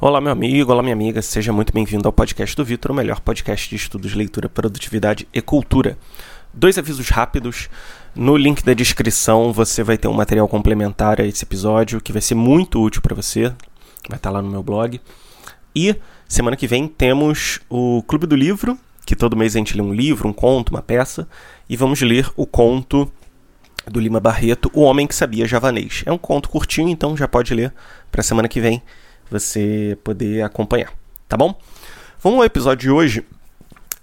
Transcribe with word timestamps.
Olá, 0.00 0.20
meu 0.20 0.30
amigo, 0.30 0.70
olá, 0.70 0.80
minha 0.80 0.94
amiga, 0.94 1.20
seja 1.20 1.52
muito 1.52 1.72
bem-vindo 1.72 2.06
ao 2.06 2.12
podcast 2.12 2.54
do 2.54 2.64
Vitor, 2.64 2.92
o 2.92 2.94
melhor 2.94 3.18
podcast 3.18 3.68
de 3.68 3.74
estudos, 3.74 4.14
leitura, 4.14 4.48
produtividade 4.48 5.26
e 5.34 5.42
cultura. 5.42 5.98
Dois 6.54 6.78
avisos 6.78 7.08
rápidos. 7.08 7.68
No 8.14 8.36
link 8.36 8.62
da 8.62 8.74
descrição 8.74 9.52
você 9.52 9.82
vai 9.82 9.98
ter 9.98 10.06
um 10.06 10.12
material 10.12 10.46
complementar 10.46 11.20
a 11.20 11.26
esse 11.26 11.44
episódio 11.44 12.00
que 12.00 12.12
vai 12.12 12.22
ser 12.22 12.36
muito 12.36 12.80
útil 12.80 13.02
para 13.02 13.12
você. 13.12 13.52
Vai 14.08 14.18
estar 14.18 14.30
lá 14.30 14.40
no 14.40 14.48
meu 14.48 14.62
blog. 14.62 15.00
E 15.74 15.96
semana 16.28 16.56
que 16.56 16.68
vem 16.68 16.86
temos 16.86 17.58
o 17.68 18.00
Clube 18.06 18.28
do 18.28 18.36
Livro, 18.36 18.78
que 19.04 19.16
todo 19.16 19.36
mês 19.36 19.56
a 19.56 19.58
gente 19.58 19.76
lê 19.76 19.82
um 19.82 19.92
livro, 19.92 20.28
um 20.28 20.32
conto, 20.32 20.70
uma 20.70 20.80
peça, 20.80 21.26
e 21.68 21.76
vamos 21.76 22.00
ler 22.02 22.30
o 22.36 22.46
conto 22.46 23.10
do 23.84 23.98
Lima 23.98 24.20
Barreto, 24.20 24.70
O 24.72 24.82
Homem 24.82 25.08
que 25.08 25.14
Sabia 25.14 25.44
Javanês. 25.44 26.04
É 26.06 26.12
um 26.12 26.18
conto 26.18 26.48
curtinho, 26.48 26.88
então 26.88 27.16
já 27.16 27.26
pode 27.26 27.52
ler 27.52 27.74
para 28.12 28.22
semana 28.22 28.46
que 28.46 28.60
vem 28.60 28.80
você 29.30 29.96
poder 30.02 30.42
acompanhar, 30.42 30.92
tá 31.28 31.36
bom? 31.36 31.58
Vamos 32.20 32.38
ao 32.38 32.44
episódio 32.44 32.88
de 32.88 32.90
hoje. 32.90 33.24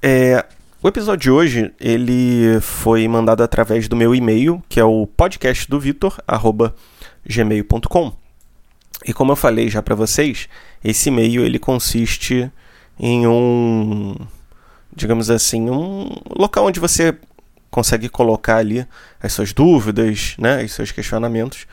É, 0.02 0.45
o 0.81 0.88
episódio 0.88 1.23
de 1.23 1.31
hoje 1.31 1.73
ele 1.79 2.59
foi 2.61 3.07
mandado 3.07 3.41
através 3.43 3.88
do 3.88 3.95
meu 3.95 4.13
e-mail, 4.13 4.63
que 4.69 4.80
é 4.80 4.83
o 4.83 5.07
podcast 5.07 5.69
do 5.69 5.80
Vitor 5.80 6.17
gmail.com. 7.27 8.13
E 9.05 9.13
como 9.13 9.31
eu 9.31 9.35
falei 9.35 9.69
já 9.69 9.81
para 9.81 9.95
vocês, 9.95 10.47
esse 10.83 11.09
e-mail 11.09 11.44
ele 11.44 11.59
consiste 11.59 12.52
em 12.99 13.27
um, 13.27 14.16
digamos 14.95 15.30
assim, 15.30 15.69
um 15.69 16.09
local 16.38 16.66
onde 16.67 16.80
você 16.80 17.17
consegue 17.69 18.07
colocar 18.07 18.57
ali 18.57 18.88
as 19.21 19.33
suas 19.33 19.52
dúvidas, 19.52 20.35
né, 20.38 20.63
os 20.63 20.71
seus 20.71 20.91
questionamentos 20.91 21.67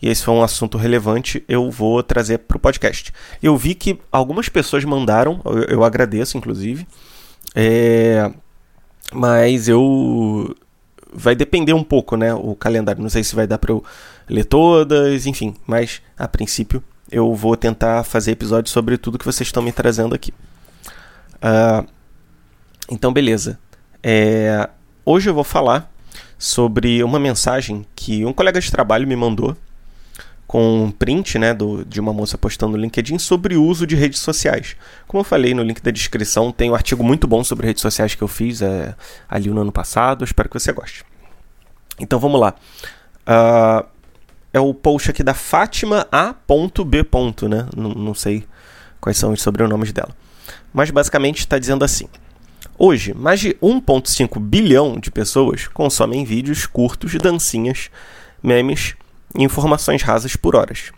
e 0.00 0.08
esse 0.08 0.22
foi 0.22 0.34
um 0.34 0.42
assunto 0.42 0.78
relevante, 0.78 1.42
eu 1.48 1.70
vou 1.70 2.02
trazer 2.02 2.38
para 2.38 2.56
o 2.56 2.60
podcast. 2.60 3.12
Eu 3.42 3.56
vi 3.56 3.74
que 3.74 3.98
algumas 4.12 4.48
pessoas 4.48 4.84
mandaram, 4.84 5.40
eu, 5.44 5.62
eu 5.64 5.84
agradeço 5.84 6.38
inclusive, 6.38 6.86
é, 7.54 8.30
mas 9.12 9.68
eu. 9.68 10.54
Vai 11.10 11.34
depender 11.34 11.72
um 11.72 11.82
pouco, 11.82 12.16
né? 12.16 12.34
O 12.34 12.54
calendário. 12.54 13.02
Não 13.02 13.08
sei 13.08 13.24
se 13.24 13.34
vai 13.34 13.46
dar 13.46 13.56
para 13.58 13.72
eu 13.72 13.82
ler 14.28 14.44
todas, 14.44 15.26
enfim, 15.26 15.54
mas 15.66 16.02
a 16.18 16.28
princípio 16.28 16.82
eu 17.10 17.34
vou 17.34 17.56
tentar 17.56 18.04
fazer 18.04 18.32
episódios 18.32 18.70
sobre 18.70 18.98
tudo 18.98 19.18
que 19.18 19.24
vocês 19.24 19.48
estão 19.48 19.62
me 19.62 19.72
trazendo 19.72 20.14
aqui. 20.14 20.32
Uh, 21.36 21.88
então, 22.90 23.10
beleza. 23.10 23.58
É, 24.02 24.68
hoje 25.04 25.30
eu 25.30 25.34
vou 25.34 25.44
falar 25.44 25.90
sobre 26.38 27.02
uma 27.02 27.18
mensagem 27.18 27.86
que 27.96 28.24
um 28.24 28.32
colega 28.32 28.60
de 28.60 28.70
trabalho 28.70 29.08
me 29.08 29.16
mandou 29.16 29.56
com 30.48 30.84
um 30.84 30.90
print 30.90 31.38
né, 31.38 31.52
do, 31.52 31.84
de 31.84 32.00
uma 32.00 32.10
moça 32.10 32.38
postando 32.38 32.72
no 32.72 32.82
LinkedIn 32.82 33.18
sobre 33.18 33.54
o 33.54 33.62
uso 33.62 33.86
de 33.86 33.94
redes 33.94 34.20
sociais. 34.20 34.76
Como 35.06 35.20
eu 35.20 35.24
falei 35.24 35.52
no 35.52 35.62
link 35.62 35.82
da 35.82 35.90
descrição, 35.90 36.50
tem 36.50 36.70
um 36.70 36.74
artigo 36.74 37.04
muito 37.04 37.28
bom 37.28 37.44
sobre 37.44 37.66
redes 37.66 37.82
sociais 37.82 38.14
que 38.14 38.22
eu 38.22 38.28
fiz 38.28 38.62
é, 38.62 38.96
ali 39.28 39.50
no 39.50 39.60
ano 39.60 39.70
passado. 39.70 40.24
Espero 40.24 40.48
que 40.48 40.58
você 40.58 40.72
goste. 40.72 41.04
Então 42.00 42.18
vamos 42.18 42.40
lá. 42.40 42.54
Uh, 43.26 43.86
é 44.50 44.58
o 44.58 44.72
post 44.72 45.10
aqui 45.10 45.22
da 45.22 45.34
Fátima 45.34 46.08
A.B. 46.10 47.06
Né? 47.46 47.68
Não, 47.76 47.90
não 47.90 48.14
sei 48.14 48.46
quais 49.02 49.18
são 49.18 49.32
os 49.34 49.42
sobrenomes 49.42 49.92
dela. 49.92 50.16
Mas 50.72 50.90
basicamente 50.90 51.40
está 51.40 51.58
dizendo 51.58 51.84
assim. 51.84 52.08
Hoje, 52.78 53.12
mais 53.12 53.38
de 53.38 53.50
1,5 53.62 54.40
bilhão 54.40 54.98
de 54.98 55.10
pessoas 55.10 55.68
consomem 55.68 56.24
vídeos 56.24 56.64
curtos, 56.64 57.12
dancinhas, 57.16 57.90
memes 58.42 58.96
informações 59.34 60.02
rasas 60.02 60.36
por 60.36 60.56
horas. 60.56 60.92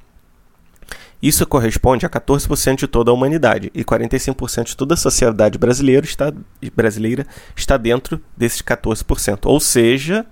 Isso 1.22 1.46
corresponde 1.46 2.06
a 2.06 2.08
14% 2.08 2.76
de 2.76 2.86
toda 2.86 3.10
a 3.10 3.14
humanidade 3.14 3.70
e 3.74 3.84
45% 3.84 4.68
de 4.68 4.76
toda 4.76 4.94
a 4.94 4.96
sociedade 4.96 5.58
brasileira 5.58 6.06
está, 6.06 6.32
brasileira 6.74 7.26
está 7.54 7.76
dentro 7.76 8.20
desses 8.34 8.62
14%. 8.62 9.40
Ou 9.44 9.60
seja, 9.60 10.24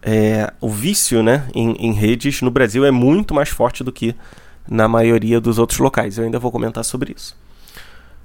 é, 0.00 0.50
o 0.60 0.68
vício 0.70 1.22
né, 1.22 1.46
em, 1.54 1.72
em, 1.72 1.92
redes 1.92 2.40
no 2.40 2.50
Brasil 2.50 2.86
é 2.86 2.90
muito 2.90 3.34
mais 3.34 3.50
forte 3.50 3.84
do 3.84 3.92
que 3.92 4.16
na 4.66 4.88
maioria 4.88 5.38
dos 5.38 5.58
outros 5.58 5.78
locais. 5.78 6.16
Eu 6.16 6.24
ainda 6.24 6.38
vou 6.38 6.50
comentar 6.50 6.84
sobre 6.84 7.14
isso. 7.14 7.36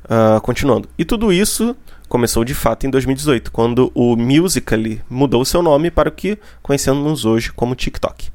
Uh, 0.06 0.40
continuando. 0.40 0.88
E 0.98 1.04
tudo 1.04 1.34
isso 1.34 1.76
começou 2.08 2.46
de 2.46 2.54
fato 2.54 2.88
em 2.88 2.90
2018, 2.90 3.52
quando 3.52 3.92
o 3.94 4.16
Musical.ly 4.16 5.02
mudou 5.10 5.44
seu 5.44 5.62
nome 5.62 5.92
para 5.92 6.08
o 6.08 6.12
que 6.14 6.38
conhecemos 6.62 7.26
hoje 7.26 7.52
como 7.52 7.76
TikTok. 7.76 8.30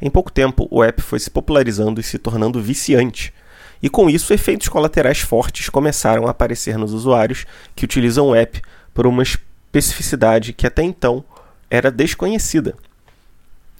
Em 0.00 0.10
pouco 0.10 0.30
tempo, 0.30 0.68
o 0.70 0.82
app 0.82 1.00
foi 1.00 1.18
se 1.18 1.30
popularizando 1.30 2.00
e 2.00 2.04
se 2.04 2.18
tornando 2.18 2.60
viciante. 2.60 3.32
E 3.82 3.88
com 3.88 4.08
isso, 4.08 4.32
efeitos 4.32 4.68
colaterais 4.68 5.20
fortes 5.20 5.68
começaram 5.68 6.26
a 6.26 6.30
aparecer 6.30 6.78
nos 6.78 6.92
usuários 6.92 7.46
que 7.74 7.84
utilizam 7.84 8.28
o 8.28 8.34
app 8.34 8.60
por 8.92 9.06
uma 9.06 9.22
especificidade 9.22 10.52
que 10.52 10.66
até 10.66 10.82
então 10.82 11.24
era 11.70 11.90
desconhecida. 11.90 12.74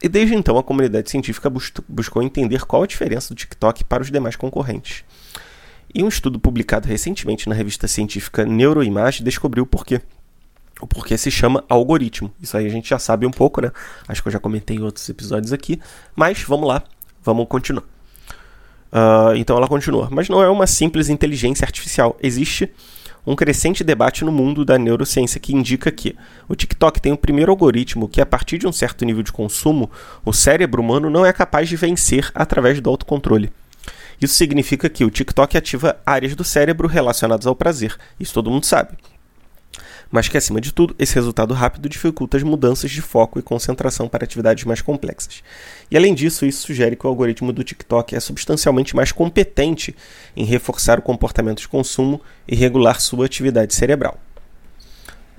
E 0.02 0.08
desde 0.08 0.34
então, 0.34 0.58
a 0.58 0.62
comunidade 0.62 1.10
científica 1.10 1.50
buscou 1.88 2.22
entender 2.22 2.66
qual 2.66 2.82
a 2.82 2.86
diferença 2.86 3.34
do 3.34 3.38
TikTok 3.38 3.84
para 3.84 4.02
os 4.02 4.10
demais 4.10 4.36
concorrentes. 4.36 5.04
E 5.94 6.02
um 6.02 6.08
estudo 6.08 6.38
publicado 6.38 6.86
recentemente 6.86 7.48
na 7.48 7.54
revista 7.54 7.88
científica 7.88 8.44
Neuroimage 8.44 9.22
descobriu 9.22 9.64
por 9.64 9.86
quê 9.86 10.02
o 10.80 10.86
porquê 10.86 11.16
se 11.16 11.30
chama 11.30 11.64
algoritmo. 11.68 12.30
Isso 12.40 12.56
aí 12.56 12.66
a 12.66 12.70
gente 12.70 12.88
já 12.88 12.98
sabe 12.98 13.26
um 13.26 13.30
pouco, 13.30 13.60
né? 13.60 13.70
Acho 14.06 14.22
que 14.22 14.28
eu 14.28 14.32
já 14.32 14.38
comentei 14.38 14.76
em 14.76 14.82
outros 14.82 15.08
episódios 15.08 15.52
aqui. 15.52 15.80
Mas 16.14 16.42
vamos 16.42 16.68
lá, 16.68 16.82
vamos 17.22 17.46
continuar. 17.48 17.84
Uh, 18.92 19.34
então 19.36 19.56
ela 19.56 19.68
continua. 19.68 20.08
Mas 20.10 20.28
não 20.28 20.42
é 20.42 20.48
uma 20.48 20.66
simples 20.66 21.08
inteligência 21.08 21.64
artificial. 21.64 22.16
Existe 22.22 22.70
um 23.26 23.34
crescente 23.34 23.82
debate 23.82 24.24
no 24.24 24.30
mundo 24.30 24.64
da 24.64 24.78
neurociência 24.78 25.40
que 25.40 25.54
indica 25.54 25.90
que 25.90 26.14
o 26.48 26.54
TikTok 26.54 27.00
tem 27.00 27.12
o 27.12 27.16
primeiro 27.16 27.50
algoritmo 27.50 28.08
que, 28.08 28.20
a 28.20 28.26
partir 28.26 28.58
de 28.58 28.66
um 28.66 28.72
certo 28.72 29.04
nível 29.04 29.22
de 29.22 29.32
consumo, 29.32 29.90
o 30.24 30.32
cérebro 30.32 30.80
humano 30.80 31.10
não 31.10 31.26
é 31.26 31.32
capaz 31.32 31.68
de 31.68 31.76
vencer 31.76 32.30
através 32.34 32.80
do 32.80 32.88
autocontrole. 32.88 33.50
Isso 34.20 34.34
significa 34.34 34.88
que 34.88 35.04
o 35.04 35.10
TikTok 35.10 35.56
ativa 35.56 35.98
áreas 36.06 36.34
do 36.36 36.44
cérebro 36.44 36.86
relacionadas 36.86 37.46
ao 37.46 37.56
prazer. 37.56 37.96
Isso 38.20 38.32
todo 38.32 38.50
mundo 38.50 38.64
sabe 38.64 38.96
mas 40.10 40.28
que, 40.28 40.36
acima 40.36 40.60
de 40.60 40.72
tudo, 40.72 40.94
esse 40.98 41.14
resultado 41.14 41.52
rápido 41.52 41.88
dificulta 41.88 42.36
as 42.36 42.42
mudanças 42.42 42.90
de 42.90 43.02
foco 43.02 43.38
e 43.38 43.42
concentração 43.42 44.08
para 44.08 44.24
atividades 44.24 44.64
mais 44.64 44.80
complexas. 44.80 45.42
E, 45.90 45.96
além 45.96 46.14
disso, 46.14 46.46
isso 46.46 46.66
sugere 46.66 46.96
que 46.96 47.06
o 47.06 47.08
algoritmo 47.08 47.52
do 47.52 47.64
TikTok 47.64 48.14
é 48.14 48.20
substancialmente 48.20 48.94
mais 48.94 49.12
competente 49.12 49.94
em 50.36 50.44
reforçar 50.44 50.98
o 50.98 51.02
comportamento 51.02 51.58
de 51.58 51.68
consumo 51.68 52.20
e 52.46 52.54
regular 52.54 53.00
sua 53.00 53.26
atividade 53.26 53.74
cerebral. 53.74 54.18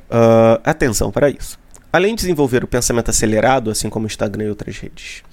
Uh, 0.10 0.60
atenção 0.64 1.12
para 1.12 1.30
isso. 1.30 1.60
Além 1.92 2.16
de 2.16 2.22
desenvolver 2.22 2.64
o 2.64 2.68
pensamento 2.68 3.10
acelerado, 3.10 3.70
assim 3.70 3.90
como 3.90 4.06
o 4.06 4.08
Instagram 4.08 4.46
e 4.46 4.50
outras 4.50 4.78
redes, 4.78 5.24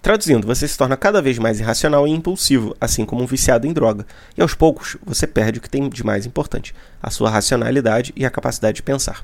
Traduzindo, 0.00 0.46
você 0.46 0.66
se 0.68 0.78
torna 0.78 0.96
cada 0.96 1.20
vez 1.20 1.38
mais 1.38 1.58
irracional 1.58 2.06
e 2.06 2.10
impulsivo, 2.10 2.76
assim 2.80 3.04
como 3.04 3.22
um 3.22 3.26
viciado 3.26 3.66
em 3.66 3.72
droga. 3.72 4.06
E 4.36 4.42
aos 4.42 4.54
poucos, 4.54 4.96
você 5.04 5.26
perde 5.26 5.58
o 5.58 5.62
que 5.62 5.68
tem 5.68 5.88
de 5.88 6.04
mais 6.04 6.24
importante: 6.24 6.74
a 7.02 7.10
sua 7.10 7.28
racionalidade 7.28 8.12
e 8.16 8.24
a 8.24 8.30
capacidade 8.30 8.76
de 8.76 8.82
pensar. 8.82 9.22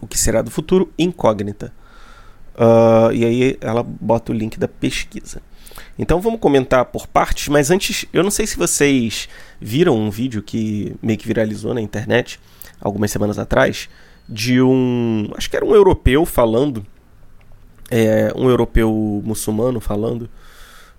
O 0.00 0.06
que 0.06 0.18
será 0.18 0.42
do 0.42 0.50
futuro? 0.50 0.92
Incógnita. 0.98 1.72
Uh, 2.54 3.12
e 3.12 3.24
aí 3.24 3.58
ela 3.60 3.82
bota 3.82 4.32
o 4.32 4.34
link 4.34 4.58
da 4.58 4.68
pesquisa. 4.68 5.42
Então 5.98 6.20
vamos 6.20 6.40
comentar 6.40 6.84
por 6.86 7.06
partes, 7.06 7.48
mas 7.48 7.70
antes, 7.70 8.06
eu 8.12 8.22
não 8.22 8.30
sei 8.30 8.46
se 8.46 8.56
vocês 8.56 9.28
viram 9.60 9.96
um 9.96 10.10
vídeo 10.10 10.42
que 10.42 10.94
meio 11.02 11.18
que 11.18 11.26
viralizou 11.26 11.74
na 11.74 11.80
internet 11.80 12.40
algumas 12.80 13.10
semanas 13.10 13.38
atrás 13.38 13.88
de 14.28 14.60
um, 14.60 15.30
acho 15.36 15.48
que 15.48 15.56
era 15.56 15.64
um 15.64 15.74
europeu 15.74 16.24
falando 16.26 16.84
é, 17.90 18.32
um 18.34 18.48
europeu 18.48 19.22
muçulmano 19.24 19.80
falando 19.80 20.28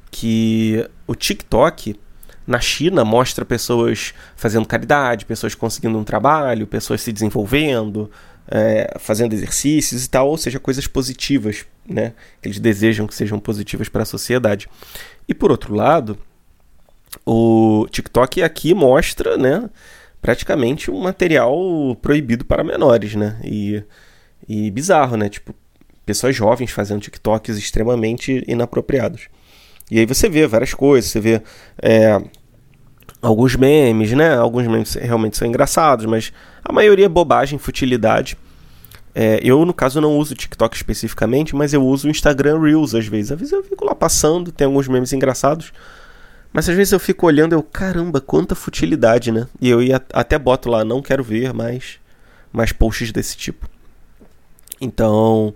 que 0.09 0.87
o 1.05 1.15
TikTok 1.15 1.99
na 2.45 2.59
China 2.61 3.03
mostra 3.03 3.43
pessoas 3.43 4.13
fazendo 4.35 4.65
caridade, 4.65 5.25
pessoas 5.25 5.53
conseguindo 5.53 5.97
um 5.97 6.03
trabalho, 6.03 6.65
pessoas 6.65 7.01
se 7.01 7.11
desenvolvendo, 7.11 8.09
é, 8.47 8.95
fazendo 8.99 9.33
exercícios 9.33 10.05
e 10.05 10.09
tal, 10.09 10.29
ou 10.29 10.37
seja, 10.37 10.59
coisas 10.59 10.87
positivas, 10.87 11.65
né? 11.85 12.13
Que 12.41 12.47
eles 12.47 12.59
desejam 12.59 13.05
que 13.05 13.13
sejam 13.13 13.37
positivas 13.37 13.89
para 13.89 14.03
a 14.03 14.05
sociedade. 14.05 14.69
E 15.27 15.33
por 15.33 15.51
outro 15.51 15.75
lado, 15.75 16.17
o 17.25 17.85
TikTok 17.91 18.41
aqui 18.41 18.73
mostra, 18.73 19.37
né? 19.37 19.69
Praticamente 20.21 20.89
um 20.89 21.01
material 21.01 21.53
proibido 22.01 22.45
para 22.45 22.63
menores, 22.63 23.13
né? 23.13 23.37
E, 23.43 23.83
e 24.47 24.71
bizarro, 24.71 25.17
né? 25.17 25.27
Tipo, 25.27 25.53
pessoas 26.07 26.33
jovens 26.33 26.71
fazendo 26.71 27.01
TikToks 27.01 27.57
extremamente 27.57 28.41
inapropriados. 28.47 29.27
E 29.91 29.99
aí 29.99 30.05
você 30.05 30.29
vê 30.29 30.47
várias 30.47 30.73
coisas, 30.73 31.11
você 31.11 31.19
vê 31.19 31.41
é, 31.81 32.19
alguns 33.21 33.55
memes, 33.57 34.13
né? 34.13 34.35
Alguns 34.35 34.65
memes 34.65 34.93
realmente 34.95 35.37
são 35.37 35.47
engraçados, 35.47 36.05
mas 36.05 36.31
a 36.63 36.71
maioria 36.71 37.05
é 37.05 37.09
bobagem, 37.09 37.59
futilidade. 37.59 38.37
É, 39.13 39.39
eu, 39.43 39.65
no 39.65 39.73
caso, 39.73 39.99
não 39.99 40.17
uso 40.17 40.33
TikTok 40.33 40.75
especificamente, 40.75 41.55
mas 41.55 41.73
eu 41.73 41.85
uso 41.85 42.07
o 42.07 42.11
Instagram 42.11 42.61
Reels 42.61 42.95
às 42.95 43.05
vezes. 43.05 43.31
Às 43.31 43.39
vezes 43.39 43.53
eu 43.53 43.63
fico 43.63 43.83
lá 43.83 43.93
passando, 43.93 44.51
tem 44.51 44.65
alguns 44.65 44.87
memes 44.87 45.11
engraçados, 45.11 45.73
Mas 46.53 46.69
às 46.69 46.75
vezes 46.75 46.93
eu 46.93 46.99
fico 46.99 47.25
olhando 47.25 47.53
eu, 47.53 47.61
caramba, 47.61 48.21
quanta 48.21 48.55
futilidade, 48.55 49.31
né? 49.31 49.47
E 49.59 49.69
eu 49.69 49.81
ia, 49.81 50.01
até 50.13 50.39
boto 50.39 50.69
lá, 50.69 50.85
não 50.85 51.01
quero 51.01 51.23
ver 51.23 51.53
mais, 51.53 51.99
mais 52.53 52.71
posts 52.71 53.11
desse 53.11 53.35
tipo. 53.35 53.69
Então, 54.79 55.53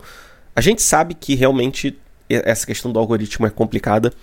a 0.62 0.63
gente 0.63 0.84
sabe 0.84 1.16
que 1.16 1.34
realmente 1.34 1.98
essa 2.30 2.68
questão 2.68 2.92
do 2.92 3.00
algoritmo 3.00 3.48
é 3.48 3.50
complicada. 3.50 4.13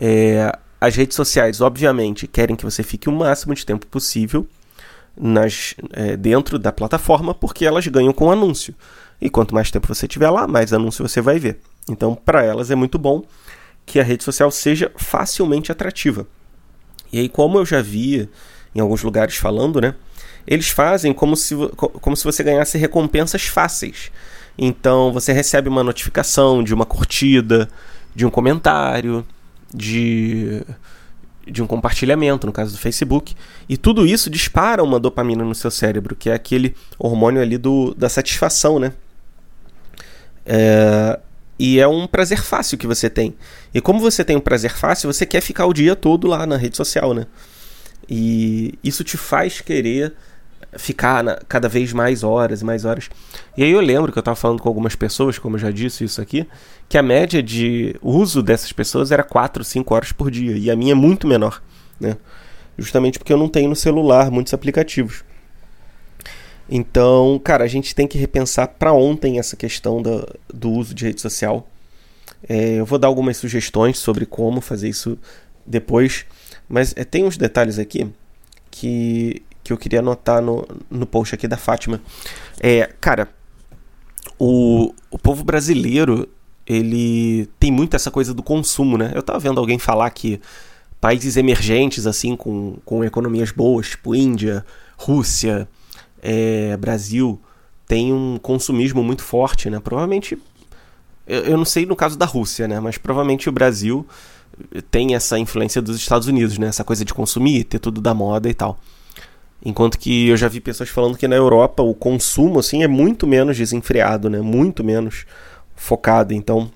É, 0.00 0.56
as 0.80 0.94
redes 0.94 1.16
sociais, 1.16 1.60
obviamente, 1.60 2.28
querem 2.28 2.54
que 2.54 2.62
você 2.62 2.84
fique 2.84 3.08
o 3.08 3.12
máximo 3.12 3.52
de 3.56 3.66
tempo 3.66 3.84
possível 3.88 4.46
nas, 5.20 5.74
é, 5.92 6.16
dentro 6.16 6.60
da 6.60 6.70
plataforma, 6.70 7.34
porque 7.34 7.66
elas 7.66 7.84
ganham 7.88 8.12
com 8.12 8.30
anúncio. 8.30 8.72
E 9.20 9.28
quanto 9.28 9.52
mais 9.52 9.68
tempo 9.68 9.92
você 9.92 10.06
tiver 10.06 10.30
lá, 10.30 10.46
mais 10.46 10.72
anúncio 10.72 11.06
você 11.06 11.20
vai 11.20 11.40
ver. 11.40 11.58
Então, 11.90 12.14
para 12.14 12.44
elas 12.44 12.70
é 12.70 12.76
muito 12.76 12.96
bom 12.96 13.24
que 13.84 13.98
a 13.98 14.04
rede 14.04 14.22
social 14.22 14.52
seja 14.52 14.92
facilmente 14.94 15.72
atrativa. 15.72 16.24
E 17.12 17.18
aí, 17.18 17.28
como 17.28 17.58
eu 17.58 17.66
já 17.66 17.82
via 17.82 18.30
em 18.72 18.78
alguns 18.78 19.02
lugares 19.02 19.34
falando, 19.34 19.80
né? 19.80 19.96
Eles 20.46 20.68
fazem 20.68 21.12
como 21.12 21.34
se, 21.34 21.56
como 21.76 22.16
se 22.16 22.22
você 22.22 22.44
ganhasse 22.44 22.78
recompensas 22.78 23.42
fáceis. 23.42 24.12
Então, 24.56 25.12
você 25.12 25.32
recebe 25.32 25.68
uma 25.68 25.82
notificação 25.82 26.62
de 26.62 26.72
uma 26.72 26.86
curtida, 26.86 27.68
de 28.14 28.24
um 28.24 28.30
comentário, 28.30 29.26
de, 29.74 30.62
de 31.46 31.62
um 31.62 31.66
compartilhamento, 31.66 32.46
no 32.46 32.52
caso 32.52 32.72
do 32.72 32.78
Facebook. 32.78 33.34
E 33.68 33.76
tudo 33.76 34.06
isso 34.06 34.30
dispara 34.30 34.82
uma 34.82 35.00
dopamina 35.00 35.44
no 35.44 35.54
seu 35.54 35.70
cérebro, 35.70 36.14
que 36.14 36.30
é 36.30 36.34
aquele 36.34 36.74
hormônio 36.98 37.42
ali 37.42 37.58
do, 37.58 37.94
da 37.94 38.08
satisfação, 38.08 38.78
né? 38.78 38.92
É, 40.46 41.18
e 41.58 41.80
é 41.80 41.86
um 41.86 42.06
prazer 42.06 42.40
fácil 42.42 42.78
que 42.78 42.86
você 42.86 43.10
tem. 43.10 43.34
E 43.72 43.80
como 43.80 44.00
você 44.00 44.24
tem 44.24 44.36
um 44.36 44.40
prazer 44.40 44.72
fácil, 44.72 45.12
você 45.12 45.26
quer 45.26 45.40
ficar 45.40 45.66
o 45.66 45.72
dia 45.72 45.96
todo 45.96 46.26
lá 46.26 46.46
na 46.46 46.56
rede 46.56 46.76
social, 46.76 47.14
né? 47.14 47.26
E 48.08 48.78
isso 48.82 49.02
te 49.02 49.16
faz 49.16 49.60
querer 49.60 50.12
ficar 50.78 51.22
na, 51.22 51.36
cada 51.48 51.68
vez 51.68 51.92
mais 51.92 52.22
horas 52.22 52.60
e 52.60 52.64
mais 52.64 52.84
horas. 52.84 53.08
E 53.56 53.62
aí 53.62 53.70
eu 53.70 53.80
lembro 53.80 54.12
que 54.12 54.18
eu 54.18 54.20
estava 54.20 54.36
falando 54.36 54.60
com 54.60 54.68
algumas 54.68 54.94
pessoas, 54.94 55.38
como 55.38 55.56
eu 55.56 55.60
já 55.60 55.70
disse 55.70 56.04
isso 56.04 56.20
aqui, 56.20 56.46
que 56.88 56.98
a 56.98 57.02
média 57.02 57.42
de 57.42 57.96
uso 58.02 58.42
dessas 58.42 58.72
pessoas 58.72 59.10
era 59.10 59.22
4, 59.22 59.64
5 59.64 59.94
horas 59.94 60.12
por 60.12 60.30
dia. 60.30 60.56
E 60.56 60.70
a 60.70 60.76
minha 60.76 60.92
é 60.92 60.94
muito 60.94 61.26
menor, 61.26 61.62
né? 62.00 62.16
Justamente 62.76 63.18
porque 63.18 63.32
eu 63.32 63.38
não 63.38 63.48
tenho 63.48 63.68
no 63.68 63.76
celular 63.76 64.30
muitos 64.30 64.52
aplicativos. 64.52 65.24
Então, 66.68 67.40
cara, 67.42 67.64
a 67.64 67.68
gente 67.68 67.94
tem 67.94 68.06
que 68.06 68.18
repensar 68.18 68.68
para 68.68 68.92
ontem 68.92 69.38
essa 69.38 69.56
questão 69.56 70.00
do, 70.00 70.26
do 70.52 70.70
uso 70.70 70.94
de 70.94 71.04
rede 71.04 71.20
social. 71.20 71.68
É, 72.48 72.80
eu 72.80 72.86
vou 72.86 72.98
dar 72.98 73.08
algumas 73.08 73.36
sugestões 73.36 73.98
sobre 73.98 74.26
como 74.26 74.60
fazer 74.60 74.88
isso 74.88 75.18
depois, 75.66 76.26
mas 76.68 76.94
é, 76.96 77.04
tem 77.04 77.24
uns 77.24 77.36
detalhes 77.36 77.78
aqui 77.78 78.10
que, 78.70 79.42
que 79.64 79.72
eu 79.72 79.78
queria 79.78 80.00
anotar 80.00 80.42
no, 80.42 80.66
no 80.90 81.06
post 81.06 81.34
aqui 81.34 81.48
da 81.48 81.56
Fátima. 81.56 82.00
É, 82.60 82.92
cara, 83.00 83.28
o, 84.38 84.94
o 85.10 85.18
povo 85.18 85.42
brasileiro 85.42 86.28
ele 86.66 87.48
tem 87.58 87.72
muito 87.72 87.96
essa 87.96 88.10
coisa 88.10 88.32
do 88.32 88.42
consumo, 88.42 88.96
né? 88.96 89.12
Eu 89.14 89.22
tava 89.22 89.38
vendo 89.38 89.58
alguém 89.58 89.78
falar 89.78 90.08
que 90.10 90.40
países 91.00 91.36
emergentes, 91.36 92.06
assim, 92.06 92.36
com, 92.36 92.76
com 92.84 93.02
economias 93.02 93.50
boas, 93.50 93.90
tipo 93.90 94.14
Índia, 94.14 94.64
Rússia, 94.96 95.68
é, 96.22 96.76
Brasil 96.76 97.40
tem 97.86 98.12
um 98.12 98.38
consumismo 98.40 99.02
muito 99.02 99.22
forte, 99.22 99.68
né? 99.68 99.78
Provavelmente, 99.78 100.38
eu, 101.26 101.40
eu 101.42 101.56
não 101.56 101.64
sei 101.64 101.84
no 101.84 101.96
caso 101.96 102.16
da 102.16 102.24
Rússia, 102.24 102.66
né? 102.66 102.80
Mas 102.80 102.96
provavelmente 102.96 103.48
o 103.48 103.52
Brasil 103.52 104.06
tem 104.90 105.14
essa 105.14 105.38
influência 105.38 105.82
dos 105.82 105.96
Estados 105.96 106.28
Unidos, 106.28 106.56
né? 106.58 106.68
Essa 106.68 106.84
coisa 106.84 107.04
de 107.04 107.12
consumir, 107.12 107.64
ter 107.64 107.78
tudo 107.78 108.00
da 108.00 108.14
moda 108.14 108.48
e 108.48 108.54
tal. 108.54 108.78
Enquanto 109.64 109.98
que 109.98 110.28
eu 110.28 110.36
já 110.36 110.46
vi 110.46 110.60
pessoas 110.60 110.90
falando 110.90 111.16
que 111.16 111.26
na 111.26 111.36
Europa 111.36 111.82
o 111.82 111.94
consumo 111.94 112.58
assim 112.58 112.82
é 112.82 112.88
muito 112.88 113.26
menos 113.26 113.56
desenfreado, 113.56 114.28
né? 114.28 114.40
Muito 114.40 114.84
menos 114.84 115.24
focado. 115.74 116.34
Então 116.34 116.70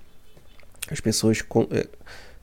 as 0.91 1.01
pessoas 1.01 1.45
é, 1.71 1.87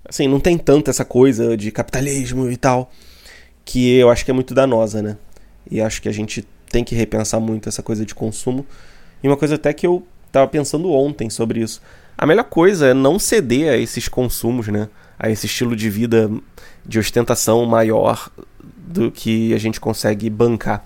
assim 0.07 0.27
não 0.27 0.39
tem 0.39 0.57
tanta 0.57 0.91
essa 0.91 1.03
coisa 1.03 1.57
de 1.57 1.71
capitalismo 1.71 2.49
e 2.51 2.57
tal 2.57 2.91
que 3.65 3.95
eu 3.95 4.11
acho 4.11 4.23
que 4.23 4.29
é 4.29 4.33
muito 4.33 4.53
danosa, 4.53 5.01
né? 5.01 5.17
E 5.69 5.81
acho 5.81 5.99
que 5.99 6.07
a 6.07 6.11
gente 6.11 6.47
tem 6.69 6.83
que 6.83 6.93
repensar 6.93 7.39
muito 7.39 7.67
essa 7.67 7.81
coisa 7.81 8.05
de 8.05 8.13
consumo. 8.13 8.63
E 9.23 9.27
uma 9.27 9.35
coisa 9.35 9.55
até 9.55 9.73
que 9.73 9.87
eu 9.87 10.05
estava 10.27 10.47
pensando 10.47 10.91
ontem 10.91 11.29
sobre 11.29 11.61
isso. 11.61 11.81
A 12.15 12.25
melhor 12.27 12.43
coisa 12.43 12.87
é 12.87 12.93
não 12.93 13.17
ceder 13.17 13.73
a 13.73 13.77
esses 13.77 14.07
consumos, 14.07 14.67
né? 14.67 14.87
A 15.17 15.29
esse 15.29 15.47
estilo 15.47 15.75
de 15.75 15.89
vida 15.89 16.29
de 16.85 16.99
ostentação 16.99 17.65
maior 17.65 18.29
do 18.85 19.11
que 19.11 19.53
a 19.53 19.57
gente 19.57 19.79
consegue 19.79 20.29
bancar. 20.29 20.85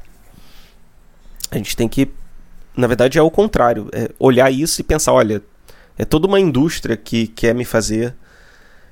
A 1.51 1.57
gente 1.57 1.75
tem 1.75 1.87
que, 1.87 2.09
na 2.75 2.87
verdade, 2.87 3.17
é 3.17 3.21
o 3.21 3.31
contrário, 3.31 3.89
é 3.91 4.09
olhar 4.17 4.51
isso 4.51 4.79
e 4.79 4.83
pensar, 4.83 5.13
olha, 5.13 5.41
é 5.97 6.05
toda 6.05 6.27
uma 6.27 6.39
indústria 6.39 6.95
que 6.95 7.27
quer 7.27 7.53
me 7.53 7.65
fazer 7.65 8.15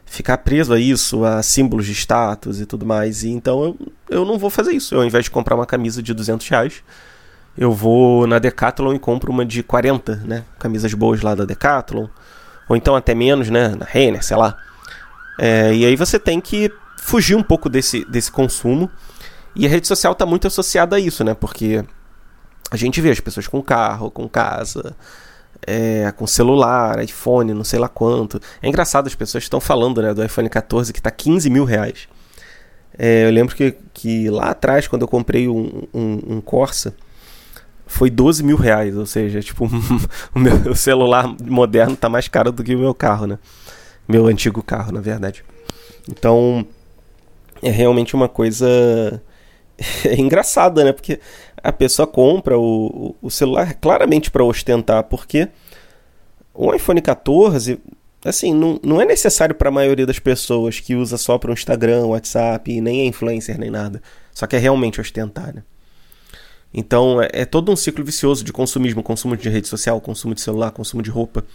ficar 0.06 0.38
preso 0.40 0.74
a 0.74 0.80
isso, 0.80 1.24
a 1.24 1.44
símbolos 1.44 1.86
de 1.86 1.94
status 1.94 2.60
e 2.60 2.66
tudo 2.66 2.86
mais. 2.86 3.24
E 3.24 3.30
então 3.30 3.64
eu, 3.64 3.78
eu 4.10 4.26
não 4.26 4.38
vou 4.38 4.50
fazer 4.50 4.72
isso. 4.72 4.96
Eu, 4.96 5.02
ao 5.02 5.06
invés 5.06 5.26
de 5.26 5.32
comprar 5.32 5.56
uma 5.56 5.66
camisa 5.66 6.02
de 6.02 6.14
200 6.14 6.48
reais, 6.48 6.84
eu 7.58 7.72
vou 7.72 8.26
na 8.26 8.40
Decathlon 8.40 8.94
e 8.94 9.00
compro 9.00 9.32
uma 9.32 9.46
de 9.46 9.62
40, 9.62 10.16
né? 10.18 10.44
Camisas 10.58 10.94
boas 10.94 11.22
lá 11.22 11.36
da 11.36 11.46
Decathlon. 11.46 12.08
Ou 12.70 12.76
então 12.76 12.96
até 12.96 13.14
menos, 13.14 13.50
né? 13.50 13.70
Na 13.70 13.86
Renner, 13.86 14.24
sei 14.24 14.38
lá. 14.38 14.58
É, 15.40 15.74
e 15.74 15.86
aí 15.86 15.96
você 15.96 16.18
tem 16.18 16.42
que 16.42 16.72
fugir 17.08 17.36
um 17.36 17.42
pouco 17.42 17.70
desse, 17.70 18.04
desse 18.04 18.30
consumo. 18.30 18.92
E 19.56 19.66
a 19.66 19.70
rede 19.70 19.88
social 19.88 20.12
está 20.12 20.26
muito 20.26 20.46
associada 20.46 20.98
a 20.98 21.00
isso, 21.00 21.24
né? 21.24 21.34
Porque 21.34 21.82
a 22.70 22.76
gente 22.76 23.00
vê 23.00 23.10
as 23.10 23.20
pessoas 23.22 23.48
com 23.48 23.64
carro, 23.64 24.12
com 24.12 24.28
casa, 24.28 24.94
é, 25.66 26.12
com 26.12 26.28
celular, 26.28 27.02
iPhone, 27.02 27.54
não 27.54 27.64
sei 27.64 27.80
lá 27.80 27.88
quanto. 27.88 28.42
É 28.62 28.68
engraçado, 28.68 29.08
as 29.08 29.16
pessoas 29.16 29.46
estão 29.46 29.62
falando 29.62 30.02
né, 30.02 30.14
do 30.14 30.24
iPhone 30.24 30.50
14 30.50 30.92
que 30.92 31.00
está 31.00 31.10
15 31.10 31.50
mil 31.50 31.64
reais. 31.64 32.10
É, 33.00 33.26
eu 33.26 33.32
lembro 33.32 33.56
que, 33.56 33.74
que 33.94 34.30
lá 34.30 34.50
atrás, 34.50 34.86
quando 34.86 35.04
eu 35.04 35.08
comprei 35.08 35.48
um, 35.48 35.84
um, 35.94 36.20
um 36.28 36.42
Corsa, 36.42 36.94
foi 37.86 38.10
12 38.10 38.44
mil 38.44 38.58
reais. 38.58 38.98
Ou 38.98 39.06
seja, 39.06 39.42
tipo, 39.42 39.66
o 40.36 40.40
meu 40.40 40.76
celular 40.76 41.34
moderno 41.42 41.94
está 41.94 42.10
mais 42.10 42.28
caro 42.28 42.52
do 42.52 42.66
que 42.66 42.76
o 42.76 42.80
meu 42.80 42.94
carro, 42.94 43.28
né? 43.28 43.40
Meu 44.06 44.28
antigo 44.28 44.62
carro, 44.62 44.92
na 44.92 45.00
verdade. 45.00 45.46
Então, 46.10 46.68
é 47.62 47.70
realmente 47.70 48.16
uma 48.16 48.30
coisa 48.30 49.22
engraçada, 50.18 50.84
né? 50.84 50.92
Porque 50.92 51.20
a 51.64 51.72
pessoa 51.72 52.08
compra 52.08 52.58
o, 52.58 53.16
o 53.22 53.30
celular 53.30 53.74
claramente 53.76 54.32
para 54.32 54.44
ostentar, 54.44 55.04
porque 55.04 55.50
o 56.54 56.74
iPhone 56.74 57.02
14, 57.02 57.80
assim, 58.26 58.54
não, 58.54 58.80
não 58.84 59.02
é 59.02 59.06
necessário 59.06 59.56
para 59.56 59.70
a 59.70 59.72
maioria 59.72 60.06
das 60.06 60.20
pessoas 60.20 60.80
que 60.80 60.96
usa 60.96 61.18
só 61.18 61.38
para 61.38 61.52
o 61.52 61.54
Instagram, 61.54 62.06
WhatsApp, 62.06 62.82
nem 62.82 63.02
é 63.02 63.06
influencer 63.06 63.60
nem 63.60 63.70
nada. 63.70 64.02
Só 64.34 64.48
que 64.48 64.56
é 64.56 64.60
realmente 64.60 65.00
ostentar, 65.02 65.54
né? 65.54 65.64
Então 66.74 67.22
é, 67.22 67.30
é 67.32 67.46
todo 67.46 67.72
um 67.72 67.76
ciclo 67.76 68.04
vicioso 68.04 68.44
de 68.44 68.52
consumismo, 68.52 69.02
consumo 69.02 69.38
de 69.38 69.50
rede 69.50 69.68
social, 69.68 70.00
consumo 70.02 70.36
de 70.36 70.42
celular, 70.42 70.72
consumo 70.72 71.02
de 71.02 71.10
roupa. 71.10 71.46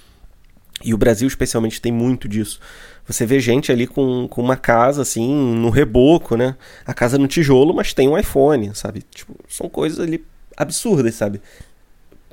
E 0.85 0.93
o 0.93 0.99
Brasil, 0.99 1.29
especialmente, 1.29 1.81
tem 1.81 1.93
muito 1.93 2.29
disso. 2.29 2.59
Você 3.07 3.25
vê 3.25 3.39
gente 3.41 3.71
ali 3.71 3.87
com, 3.87 4.27
com 4.29 4.43
uma 4.43 4.57
casa, 4.57 5.03
assim, 5.03 5.33
no 5.33 5.71
reboco, 5.71 6.37
né? 6.37 6.57
A 6.85 6.93
casa 6.93 7.19
no 7.19 7.29
tijolo, 7.29 7.75
mas 7.75 7.93
tem 7.95 8.09
um 8.09 8.19
iPhone, 8.19 8.75
sabe? 8.75 9.03
Tipo, 9.11 9.35
são 9.49 9.69
coisas 9.69 10.01
ali 10.01 10.25
absurdas, 10.57 11.15
sabe? 11.15 11.41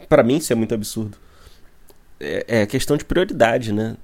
para 0.09 0.23
mim, 0.23 0.37
isso 0.37 0.51
é 0.51 0.55
muito 0.55 0.73
absurdo. 0.73 1.17
É, 2.19 2.61
é 2.61 2.65
questão 2.65 2.97
de 2.97 3.05
prioridade, 3.05 3.71
né? 3.71 3.95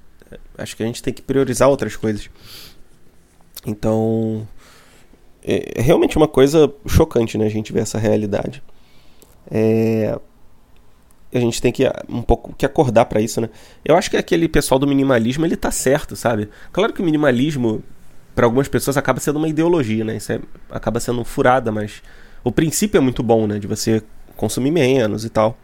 Acho 0.56 0.76
que 0.76 0.82
a 0.82 0.86
gente 0.86 1.02
tem 1.02 1.12
que 1.12 1.20
priorizar 1.20 1.68
outras 1.68 1.96
coisas. 1.96 2.30
Então, 3.66 4.46
é, 5.44 5.80
é 5.80 5.82
realmente 5.82 6.16
uma 6.16 6.28
coisa 6.28 6.72
chocante, 6.86 7.36
né? 7.36 7.46
A 7.46 7.50
gente 7.50 7.72
ver 7.72 7.80
essa 7.80 7.98
realidade. 7.98 8.62
É, 9.50 10.18
a 11.36 11.40
gente 11.40 11.60
tem 11.60 11.72
que 11.72 11.84
ah, 11.86 12.02
um 12.08 12.22
pouco 12.22 12.54
que 12.56 12.64
acordar 12.64 13.06
para 13.06 13.20
isso, 13.20 13.40
né? 13.40 13.48
Eu 13.84 13.96
acho 13.96 14.10
que 14.10 14.16
aquele 14.16 14.48
pessoal 14.48 14.78
do 14.78 14.86
minimalismo, 14.86 15.44
ele 15.44 15.56
tá 15.56 15.70
certo, 15.70 16.16
sabe? 16.16 16.48
Claro 16.72 16.92
que 16.92 17.00
o 17.00 17.04
minimalismo 17.04 17.82
para 18.34 18.44
algumas 18.44 18.68
pessoas 18.68 18.96
acaba 18.98 19.18
sendo 19.18 19.38
uma 19.38 19.48
ideologia, 19.48 20.04
né? 20.04 20.16
Isso 20.16 20.30
é, 20.32 20.40
acaba 20.70 21.00
sendo 21.00 21.24
furada, 21.24 21.72
mas 21.72 22.02
o 22.44 22.52
princípio 22.52 22.98
é 22.98 23.00
muito 23.00 23.22
bom, 23.22 23.46
né? 23.46 23.58
De 23.58 23.66
você 23.66 24.02
consumir 24.36 24.70
menos 24.70 25.24
e 25.24 25.30
tal. 25.30 25.56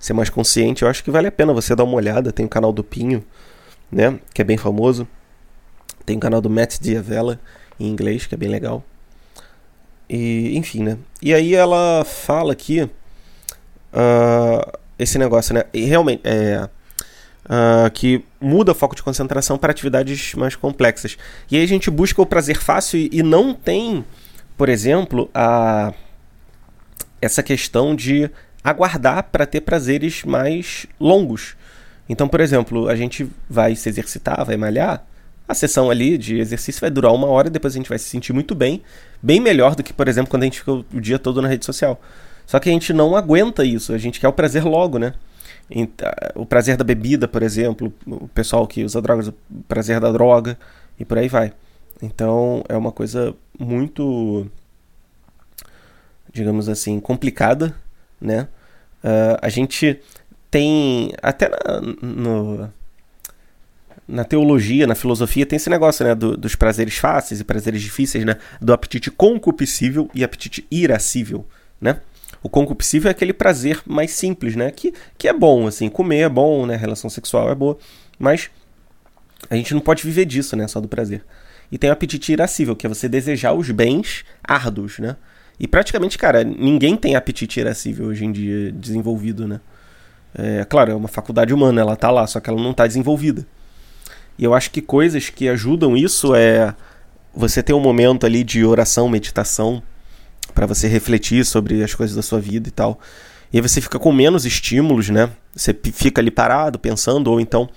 Ser 0.00 0.12
mais 0.12 0.28
consciente. 0.28 0.82
Eu 0.82 0.88
acho 0.88 1.02
que 1.02 1.10
vale 1.10 1.28
a 1.28 1.32
pena 1.32 1.52
você 1.52 1.74
dar 1.76 1.84
uma 1.84 1.94
olhada. 1.94 2.32
Tem 2.32 2.44
o 2.44 2.48
canal 2.48 2.72
do 2.72 2.82
Pinho, 2.82 3.24
né? 3.90 4.18
Que 4.34 4.42
é 4.42 4.44
bem 4.44 4.56
famoso. 4.56 5.06
Tem 6.04 6.16
o 6.16 6.20
canal 6.20 6.40
do 6.40 6.50
Matt 6.50 6.78
Diavela, 6.80 7.40
em 7.78 7.86
inglês, 7.86 8.26
que 8.26 8.34
é 8.34 8.38
bem 8.38 8.48
legal. 8.48 8.84
E, 10.08 10.56
enfim, 10.56 10.82
né? 10.82 10.98
E 11.22 11.32
aí 11.32 11.54
ela 11.54 12.04
fala 12.04 12.52
aqui. 12.52 12.82
Uh, 13.92 14.78
esse 14.98 15.18
negócio, 15.18 15.54
né? 15.54 15.64
E 15.72 15.84
realmente, 15.84 16.22
é, 16.24 16.68
uh, 17.44 17.90
que 17.92 18.24
muda 18.40 18.72
o 18.72 18.74
foco 18.74 18.94
de 18.94 19.02
concentração 19.02 19.58
para 19.58 19.70
atividades 19.70 20.34
mais 20.34 20.54
complexas. 20.54 21.16
E 21.50 21.56
aí 21.56 21.62
a 21.62 21.68
gente 21.68 21.90
busca 21.90 22.20
o 22.20 22.26
prazer 22.26 22.58
fácil 22.58 22.98
e, 22.98 23.10
e 23.12 23.22
não 23.22 23.54
tem, 23.54 24.04
por 24.56 24.68
exemplo, 24.68 25.30
a 25.34 25.92
essa 27.20 27.42
questão 27.42 27.96
de 27.96 28.30
aguardar 28.62 29.24
para 29.24 29.46
ter 29.46 29.62
prazeres 29.62 30.24
mais 30.24 30.86
longos. 31.00 31.56
Então, 32.08 32.28
por 32.28 32.40
exemplo, 32.40 32.88
a 32.88 32.96
gente 32.96 33.28
vai 33.48 33.74
se 33.74 33.88
exercitar, 33.88 34.44
vai 34.44 34.56
malhar, 34.56 35.04
a 35.48 35.54
sessão 35.54 35.90
ali 35.90 36.18
de 36.18 36.38
exercício 36.38 36.80
vai 36.80 36.90
durar 36.90 37.12
uma 37.12 37.26
hora, 37.26 37.48
depois 37.48 37.74
a 37.74 37.78
gente 37.78 37.88
vai 37.88 37.98
se 37.98 38.04
sentir 38.04 38.32
muito 38.32 38.54
bem, 38.54 38.82
bem 39.22 39.40
melhor 39.40 39.74
do 39.74 39.82
que, 39.82 39.92
por 39.92 40.06
exemplo, 40.06 40.30
quando 40.30 40.42
a 40.42 40.46
gente 40.46 40.58
fica 40.58 40.72
o 40.72 41.00
dia 41.00 41.18
todo 41.18 41.40
na 41.40 41.48
rede 41.48 41.64
social. 41.64 42.00
Só 42.48 42.58
que 42.58 42.70
a 42.70 42.72
gente 42.72 42.94
não 42.94 43.14
aguenta 43.14 43.62
isso, 43.62 43.92
a 43.92 43.98
gente 43.98 44.18
quer 44.18 44.26
o 44.26 44.32
prazer 44.32 44.64
logo, 44.64 44.98
né? 44.98 45.12
O 46.34 46.46
prazer 46.46 46.78
da 46.78 46.82
bebida, 46.82 47.28
por 47.28 47.42
exemplo, 47.42 47.92
o 48.06 48.26
pessoal 48.28 48.66
que 48.66 48.82
usa 48.82 49.02
drogas, 49.02 49.28
o 49.28 49.34
prazer 49.68 50.00
da 50.00 50.10
droga 50.10 50.58
e 50.98 51.04
por 51.04 51.18
aí 51.18 51.28
vai. 51.28 51.52
Então 52.00 52.64
é 52.66 52.74
uma 52.74 52.90
coisa 52.90 53.34
muito, 53.58 54.46
digamos 56.32 56.70
assim, 56.70 56.98
complicada, 57.00 57.76
né? 58.18 58.48
Uh, 59.04 59.36
a 59.42 59.50
gente 59.50 60.00
tem 60.50 61.12
até 61.20 61.50
na, 61.50 61.82
no, 62.00 62.72
na 64.08 64.24
teologia, 64.24 64.86
na 64.86 64.94
filosofia, 64.94 65.44
tem 65.44 65.58
esse 65.58 65.68
negócio, 65.68 66.02
né, 66.02 66.14
do, 66.14 66.34
dos 66.34 66.56
prazeres 66.56 66.96
fáceis 66.96 67.40
e 67.40 67.44
prazeres 67.44 67.82
difíceis, 67.82 68.24
né, 68.24 68.38
do 68.58 68.72
apetite 68.72 69.10
concupiscível 69.10 70.10
e 70.14 70.24
apetite 70.24 70.66
irascível, 70.70 71.46
né? 71.78 72.00
O 72.42 72.48
concupiscível 72.48 73.08
é 73.08 73.12
aquele 73.12 73.32
prazer 73.32 73.82
mais 73.86 74.12
simples, 74.12 74.54
né, 74.54 74.70
que, 74.70 74.92
que 75.16 75.28
é 75.28 75.32
bom, 75.32 75.66
assim, 75.66 75.88
comer 75.88 76.20
é 76.20 76.28
bom, 76.28 76.66
né, 76.66 76.76
relação 76.76 77.10
sexual 77.10 77.50
é 77.50 77.54
boa, 77.54 77.76
mas 78.18 78.50
a 79.50 79.56
gente 79.56 79.74
não 79.74 79.80
pode 79.80 80.02
viver 80.02 80.24
disso, 80.24 80.56
né, 80.56 80.66
só 80.68 80.80
do 80.80 80.88
prazer. 80.88 81.24
E 81.70 81.76
tem 81.76 81.90
o 81.90 81.92
apetite 81.92 82.32
irascível, 82.32 82.74
que 82.74 82.86
é 82.86 82.88
você 82.88 83.08
desejar 83.08 83.52
os 83.52 83.70
bens 83.70 84.24
árduos, 84.42 84.98
né? 84.98 85.16
E 85.60 85.66
praticamente, 85.66 86.16
cara, 86.16 86.42
ninguém 86.44 86.96
tem 86.96 87.14
apetite 87.14 87.60
irascível 87.60 88.06
hoje 88.06 88.24
em 88.24 88.32
dia 88.32 88.72
desenvolvido, 88.72 89.46
né? 89.46 89.60
É, 90.34 90.64
claro, 90.64 90.92
é 90.92 90.94
uma 90.94 91.08
faculdade 91.08 91.52
humana, 91.52 91.80
ela 91.80 91.96
tá 91.96 92.10
lá, 92.10 92.26
só 92.26 92.40
que 92.40 92.48
ela 92.48 92.60
não 92.60 92.72
tá 92.72 92.86
desenvolvida. 92.86 93.46
E 94.38 94.44
eu 94.44 94.54
acho 94.54 94.70
que 94.70 94.80
coisas 94.80 95.28
que 95.28 95.48
ajudam 95.48 95.96
isso 95.96 96.34
é 96.34 96.74
você 97.34 97.62
ter 97.62 97.72
um 97.72 97.80
momento 97.80 98.24
ali 98.24 98.44
de 98.44 98.64
oração, 98.64 99.08
meditação, 99.08 99.82
para 100.58 100.66
você 100.66 100.88
refletir 100.88 101.46
sobre 101.46 101.84
as 101.84 101.94
coisas 101.94 102.16
da 102.16 102.22
sua 102.22 102.40
vida 102.40 102.66
e 102.68 102.72
tal. 102.72 102.98
E 103.52 103.58
aí 103.58 103.62
você 103.62 103.80
fica 103.80 103.96
com 103.96 104.10
menos 104.10 104.44
estímulos, 104.44 105.08
né? 105.08 105.30
Você 105.54 105.72
fica 105.72 106.20
ali 106.20 106.32
parado, 106.32 106.80
pensando, 106.80 107.30
ou 107.30 107.40
então 107.40 107.68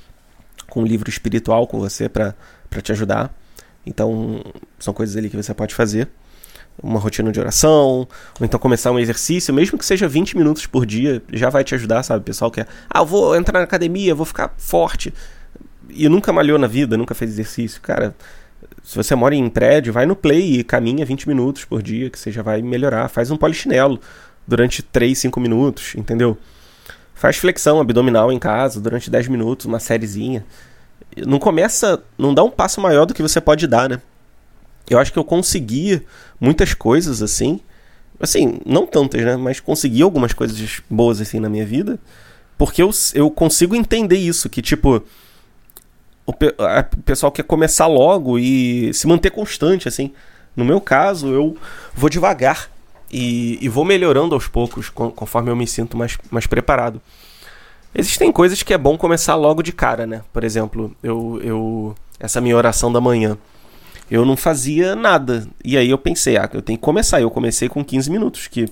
com 0.67 0.81
um 0.81 0.83
livro 0.83 1.07
espiritual 1.07 1.67
com 1.67 1.77
você 1.79 2.09
para 2.09 2.33
te 2.81 2.91
ajudar. 2.91 3.31
Então, 3.85 4.43
são 4.79 4.95
coisas 4.95 5.15
ali 5.15 5.29
que 5.29 5.37
você 5.37 5.53
pode 5.53 5.75
fazer. 5.75 6.09
Uma 6.81 6.99
rotina 6.99 7.31
de 7.31 7.39
oração, 7.39 8.07
ou 8.39 8.45
então 8.45 8.59
começar 8.59 8.91
um 8.91 8.97
exercício, 8.97 9.53
mesmo 9.53 9.77
que 9.77 9.85
seja 9.85 10.07
20 10.07 10.35
minutos 10.35 10.65
por 10.65 10.83
dia, 10.83 11.21
já 11.31 11.51
vai 11.51 11.63
te 11.63 11.75
ajudar, 11.75 12.01
sabe? 12.01 12.21
O 12.21 12.25
pessoal 12.25 12.49
quer, 12.49 12.67
ah, 12.89 13.01
eu 13.01 13.05
vou 13.05 13.35
entrar 13.35 13.59
na 13.59 13.65
academia, 13.65 14.15
vou 14.15 14.25
ficar 14.25 14.55
forte 14.57 15.13
e 15.87 16.09
nunca 16.09 16.33
malhou 16.33 16.57
na 16.57 16.65
vida, 16.65 16.97
nunca 16.97 17.13
fez 17.13 17.29
exercício, 17.29 17.79
cara, 17.79 18.15
se 18.83 18.95
você 18.95 19.15
mora 19.15 19.35
em 19.35 19.49
prédio, 19.49 19.93
vai 19.93 20.05
no 20.05 20.15
play 20.15 20.59
e 20.59 20.63
caminha 20.63 21.05
20 21.05 21.27
minutos 21.27 21.65
por 21.65 21.81
dia, 21.81 22.09
que 22.09 22.19
você 22.19 22.31
já 22.31 22.41
vai 22.41 22.61
melhorar. 22.61 23.07
Faz 23.07 23.29
um 23.31 23.37
polichinelo 23.37 23.99
durante 24.47 24.81
3, 24.81 25.17
5 25.17 25.39
minutos, 25.39 25.95
entendeu? 25.95 26.37
Faz 27.13 27.37
flexão 27.37 27.79
abdominal 27.79 28.31
em 28.31 28.39
casa 28.39 28.81
durante 28.81 29.09
10 29.09 29.27
minutos, 29.27 29.65
uma 29.65 29.79
sériezinha. 29.79 30.45
Não 31.25 31.39
começa, 31.39 32.01
não 32.17 32.33
dá 32.33 32.43
um 32.43 32.49
passo 32.49 32.81
maior 32.81 33.05
do 33.05 33.13
que 33.13 33.21
você 33.21 33.39
pode 33.39 33.67
dar, 33.67 33.89
né? 33.89 34.01
Eu 34.89 34.97
acho 34.97 35.13
que 35.13 35.19
eu 35.19 35.23
consegui 35.23 36.01
muitas 36.39 36.73
coisas 36.73 37.21
assim. 37.21 37.59
Assim, 38.19 38.59
não 38.65 38.85
tantas, 38.85 39.21
né? 39.21 39.37
Mas 39.37 39.59
consegui 39.59 40.01
algumas 40.01 40.33
coisas 40.33 40.81
boas 40.89 41.21
assim 41.21 41.39
na 41.39 41.49
minha 41.49 41.65
vida. 41.65 41.99
Porque 42.57 42.81
eu, 42.81 42.89
eu 43.13 43.29
consigo 43.29 43.75
entender 43.75 44.17
isso, 44.17 44.49
que 44.49 44.61
tipo 44.61 45.03
o, 46.31 46.33
pe 46.33 46.47
o 46.97 47.01
pessoal 47.03 47.31
quer 47.31 47.43
começar 47.43 47.87
logo 47.87 48.39
e 48.39 48.93
se 48.93 49.05
manter 49.05 49.29
constante, 49.29 49.87
assim. 49.87 50.11
No 50.55 50.65
meu 50.65 50.81
caso, 50.81 51.27
eu 51.27 51.57
vou 51.93 52.09
devagar 52.09 52.69
e, 53.11 53.57
e 53.61 53.69
vou 53.69 53.85
melhorando 53.85 54.33
aos 54.33 54.47
poucos, 54.47 54.89
conforme 54.89 55.51
eu 55.51 55.55
me 55.55 55.67
sinto 55.67 55.97
mais, 55.97 56.17
mais 56.29 56.47
preparado. 56.47 57.01
Existem 57.93 58.31
coisas 58.31 58.63
que 58.63 58.73
é 58.73 58.77
bom 58.77 58.97
começar 58.97 59.35
logo 59.35 59.61
de 59.61 59.73
cara, 59.73 60.07
né? 60.07 60.21
Por 60.31 60.43
exemplo, 60.43 60.95
eu, 61.03 61.39
eu 61.43 61.95
essa 62.19 62.39
minha 62.39 62.55
oração 62.55 62.91
da 62.91 63.01
manhã. 63.01 63.37
Eu 64.09 64.25
não 64.25 64.37
fazia 64.37 64.95
nada. 64.95 65.47
E 65.63 65.77
aí 65.77 65.89
eu 65.89 65.97
pensei, 65.97 66.37
ah, 66.37 66.49
eu 66.53 66.61
tenho 66.61 66.77
que 66.77 66.83
começar. 66.83 67.21
Eu 67.21 67.29
comecei 67.29 67.67
com 67.67 67.83
15 67.83 68.09
minutos, 68.09 68.47
que 68.47 68.69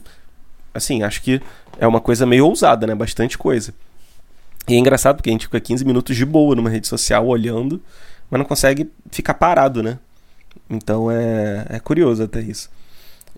assim, 0.73 1.03
acho 1.03 1.21
que 1.21 1.41
é 1.77 1.87
uma 1.87 1.99
coisa 1.99 2.25
meio 2.25 2.45
ousada, 2.45 2.87
né? 2.87 2.95
Bastante 2.95 3.37
coisa. 3.37 3.73
E 4.69 4.75
é 4.75 4.77
engraçado 4.77 5.15
porque 5.15 5.29
a 5.29 5.33
gente 5.33 5.47
fica 5.47 5.59
15 5.59 5.83
minutos 5.83 6.15
de 6.15 6.23
boa 6.23 6.55
numa 6.55 6.69
rede 6.69 6.87
social 6.87 7.25
olhando, 7.25 7.81
mas 8.29 8.37
não 8.37 8.45
consegue 8.45 8.87
ficar 9.09 9.33
parado, 9.33 9.81
né? 9.81 9.97
Então 10.69 11.09
é, 11.09 11.65
é 11.69 11.79
curioso 11.79 12.21
até 12.21 12.39
isso. 12.39 12.69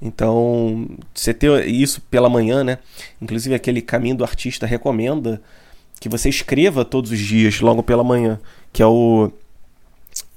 Então, 0.02 0.90
você 1.14 1.34
ter 1.34 1.66
isso 1.68 2.02
pela 2.02 2.28
manhã, 2.28 2.64
né? 2.66 2.80
Inclusive 3.22 3.56
aquele 3.56 3.82
caminho 3.82 4.18
do 4.18 4.26
artista 4.26 4.66
recomenda 4.66 5.42
que 6.02 6.10
você 6.10 6.28
escreva 6.28 6.84
todos 6.84 7.12
os 7.12 7.20
dias, 7.20 7.62
logo 7.62 7.82
pela 7.82 8.04
manhã, 8.04 8.38
que 8.74 8.82
é 8.84 8.86
o 8.86 9.32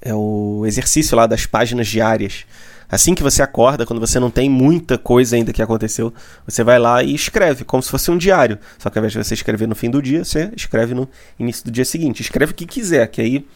é 0.00 0.14
o 0.14 0.62
exercício 0.64 1.16
lá 1.16 1.26
das 1.26 1.44
páginas 1.46 1.88
diárias. 1.88 2.44
Assim 2.88 3.14
que 3.14 3.22
você 3.22 3.42
acorda, 3.42 3.86
quando 3.86 4.00
você 4.00 4.20
não 4.20 4.30
tem 4.30 4.48
muita 4.48 4.96
coisa 4.98 5.36
ainda 5.36 5.52
que 5.52 5.62
aconteceu, 5.62 6.12
você 6.46 6.62
vai 6.62 6.78
lá 6.78 7.02
e 7.02 7.14
escreve, 7.14 7.64
como 7.64 7.82
se 7.82 7.90
fosse 7.90 8.10
um 8.10 8.18
diário. 8.18 8.58
Só 8.78 8.90
que 8.90 8.98
ao 8.98 9.00
invés 9.00 9.12
de 9.12 9.18
você 9.18 9.34
escrever 9.34 9.66
no 9.66 9.74
fim 9.74 9.90
do 9.90 10.02
dia, 10.02 10.24
você 10.24 10.52
escreve 10.54 10.94
no 10.94 11.08
início 11.38 11.64
do 11.64 11.70
dia 11.70 11.84
seguinte. 11.84 12.20
Escreve 12.20 12.52
o 12.52 12.54
que 12.54 12.66
quiser, 12.66 13.06
que 13.08 13.20
aí 13.20 13.46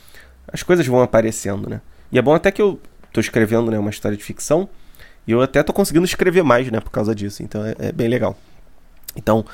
as 0.53 0.63
coisas 0.63 0.87
vão 0.87 1.03
aparecendo, 1.03 1.69
né? 1.69 1.81
E 2.11 2.19
é 2.19 2.23
bom 2.23 2.35
até 2.35 2.51
que 2.51 2.61
eu 2.61 2.81
tô 3.13 3.21
escrevendo 3.21 3.71
né, 3.71 3.79
uma 3.79 3.91
história 3.91 4.17
de 4.17 4.25
ficção, 4.25 4.69
e 5.27 5.33
eu 5.33 5.43
até 5.43 5.63
tô 5.63 5.73
conseguindo 5.73 6.07
escrever 6.07 6.43
mais, 6.43 6.71
né, 6.71 6.81
por 6.81 6.91
causa 6.91 7.15
disso. 7.15 7.43
Então 7.43 7.65
é, 7.65 7.75
é 7.79 7.93
bem 7.93 8.09
legal. 8.09 8.37
Então, 9.15 9.45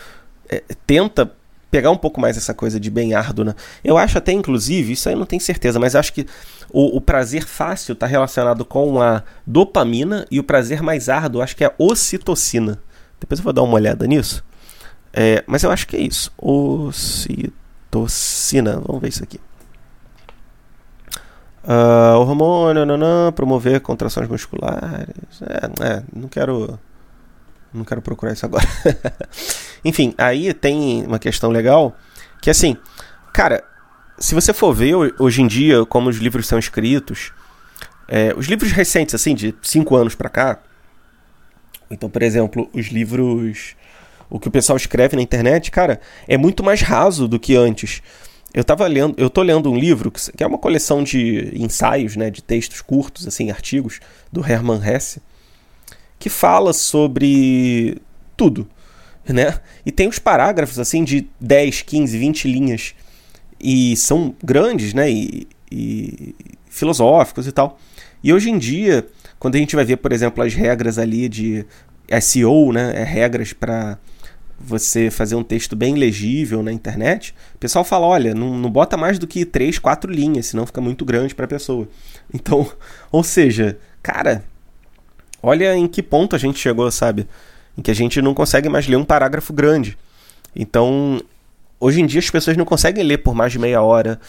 é, 0.48 0.62
tenta 0.86 1.32
pegar 1.74 1.90
um 1.90 1.96
pouco 1.96 2.20
mais 2.20 2.36
essa 2.36 2.54
coisa 2.54 2.78
de 2.78 2.88
bem 2.88 3.14
árduo, 3.14 3.44
né? 3.44 3.52
Eu 3.82 3.98
acho 3.98 4.16
até, 4.16 4.30
inclusive, 4.30 4.92
isso 4.92 5.08
aí 5.08 5.16
não 5.16 5.26
tenho 5.26 5.42
certeza, 5.42 5.80
mas 5.80 5.96
acho 5.96 6.12
que 6.12 6.24
o, 6.70 6.98
o 6.98 7.00
prazer 7.00 7.44
fácil 7.44 7.94
está 7.94 8.06
relacionado 8.06 8.64
com 8.64 9.02
a 9.02 9.24
dopamina 9.44 10.24
e 10.30 10.38
o 10.38 10.44
prazer 10.44 10.80
mais 10.84 11.08
árduo, 11.08 11.42
acho 11.42 11.56
que 11.56 11.64
é 11.64 11.66
a 11.66 11.74
ocitocina. 11.76 12.80
Depois 13.18 13.40
eu 13.40 13.44
vou 13.44 13.52
dar 13.52 13.62
uma 13.62 13.74
olhada 13.74 14.06
nisso. 14.06 14.44
É, 15.12 15.42
mas 15.48 15.64
eu 15.64 15.72
acho 15.72 15.88
que 15.88 15.96
é 15.96 16.00
isso. 16.00 16.30
Ocitocina. 16.38 17.10
Vamos 18.86 19.02
ver 19.02 19.08
isso 19.08 19.24
aqui. 19.24 19.40
Uh, 21.64 22.20
hormônio, 22.20 22.86
nanã, 22.86 23.32
promover 23.32 23.80
contrações 23.80 24.28
musculares. 24.28 25.08
É, 25.42 25.66
é, 25.84 26.04
não 26.14 26.28
quero. 26.28 26.78
Não 27.72 27.84
quero 27.84 28.00
procurar 28.00 28.32
isso 28.32 28.46
agora. 28.46 28.64
Enfim, 29.84 30.14
aí 30.16 30.52
tem 30.54 31.04
uma 31.04 31.18
questão 31.18 31.50
legal 31.50 31.96
que 32.40 32.50
assim, 32.50 32.76
cara, 33.32 33.62
se 34.18 34.34
você 34.34 34.52
for 34.52 34.72
ver 34.72 34.94
hoje 35.18 35.42
em 35.42 35.46
dia 35.46 35.84
como 35.84 36.08
os 36.08 36.16
livros 36.16 36.46
são 36.46 36.58
escritos, 36.58 37.32
é, 38.08 38.34
os 38.36 38.46
livros 38.46 38.70
recentes, 38.72 39.14
assim, 39.14 39.34
de 39.34 39.54
cinco 39.62 39.96
anos 39.96 40.14
para 40.14 40.28
cá, 40.28 40.58
então, 41.90 42.08
por 42.08 42.22
exemplo, 42.22 42.68
os 42.72 42.86
livros, 42.86 43.76
o 44.30 44.40
que 44.40 44.48
o 44.48 44.50
pessoal 44.50 44.76
escreve 44.76 45.16
na 45.16 45.22
internet, 45.22 45.70
cara, 45.70 46.00
é 46.26 46.36
muito 46.36 46.62
mais 46.62 46.80
raso 46.80 47.28
do 47.28 47.38
que 47.38 47.56
antes. 47.56 48.02
Eu 48.52 48.64
tava 48.64 48.86
lendo, 48.86 49.14
eu 49.18 49.28
tô 49.28 49.42
lendo 49.42 49.70
um 49.70 49.76
livro 49.76 50.10
que 50.10 50.42
é 50.42 50.46
uma 50.46 50.58
coleção 50.58 51.02
de 51.02 51.50
ensaios, 51.54 52.16
né, 52.16 52.30
de 52.30 52.42
textos 52.42 52.80
curtos, 52.80 53.26
assim, 53.26 53.50
artigos 53.50 54.00
do 54.32 54.44
Hermann 54.44 54.80
Hesse, 54.84 55.20
que 56.18 56.28
fala 56.28 56.72
sobre 56.72 58.00
tudo 58.36 58.68
né? 59.28 59.58
E 59.84 59.92
tem 59.92 60.08
os 60.08 60.18
parágrafos 60.18 60.78
assim 60.78 61.04
de 61.04 61.28
10, 61.40 61.82
15, 61.82 62.18
20 62.18 62.48
linhas 62.48 62.94
e 63.60 63.96
são 63.96 64.34
grandes, 64.42 64.92
né? 64.92 65.10
E, 65.10 65.48
e 65.70 66.34
filosóficos 66.68 67.46
e 67.46 67.52
tal. 67.52 67.78
E 68.22 68.32
hoje 68.32 68.50
em 68.50 68.58
dia, 68.58 69.06
quando 69.38 69.56
a 69.56 69.58
gente 69.58 69.76
vai 69.76 69.84
ver, 69.84 69.96
por 69.98 70.12
exemplo, 70.12 70.42
as 70.42 70.54
regras 70.54 70.98
ali 70.98 71.28
de 71.28 71.64
SEO, 72.20 72.72
né? 72.72 72.92
É 72.94 73.04
regras 73.04 73.52
para 73.52 73.98
você 74.58 75.10
fazer 75.10 75.34
um 75.34 75.42
texto 75.42 75.76
bem 75.76 75.94
legível 75.94 76.62
na 76.62 76.72
internet, 76.72 77.34
o 77.54 77.58
pessoal 77.58 77.84
fala, 77.84 78.06
olha, 78.06 78.34
não, 78.34 78.56
não 78.56 78.70
bota 78.70 78.96
mais 78.96 79.18
do 79.18 79.26
que 79.26 79.44
3, 79.44 79.78
4 79.78 80.10
linhas, 80.10 80.46
senão 80.46 80.64
fica 80.64 80.80
muito 80.80 81.04
grande 81.04 81.34
para 81.34 81.44
a 81.44 81.48
pessoa. 81.48 81.88
Então, 82.32 82.68
ou 83.12 83.22
seja, 83.22 83.78
cara, 84.02 84.42
olha 85.42 85.76
em 85.76 85.86
que 85.86 86.02
ponto 86.02 86.34
a 86.34 86.38
gente 86.38 86.58
chegou, 86.58 86.90
sabe? 86.90 87.28
Em 87.76 87.82
que 87.82 87.90
a 87.90 87.94
gente 87.94 88.20
não 88.22 88.34
consegue 88.34 88.68
mais 88.68 88.86
ler 88.86 88.96
um 88.96 89.04
parágrafo 89.04 89.52
grande. 89.52 89.96
Então, 90.54 91.20
hoje 91.80 92.00
em 92.00 92.06
dia 92.06 92.20
as 92.20 92.30
pessoas 92.30 92.56
não 92.56 92.64
conseguem 92.64 93.02
ler 93.04 93.18
por 93.18 93.34
mais 93.34 93.52
de 93.52 93.58
meia 93.58 93.82
hora, 93.82 94.20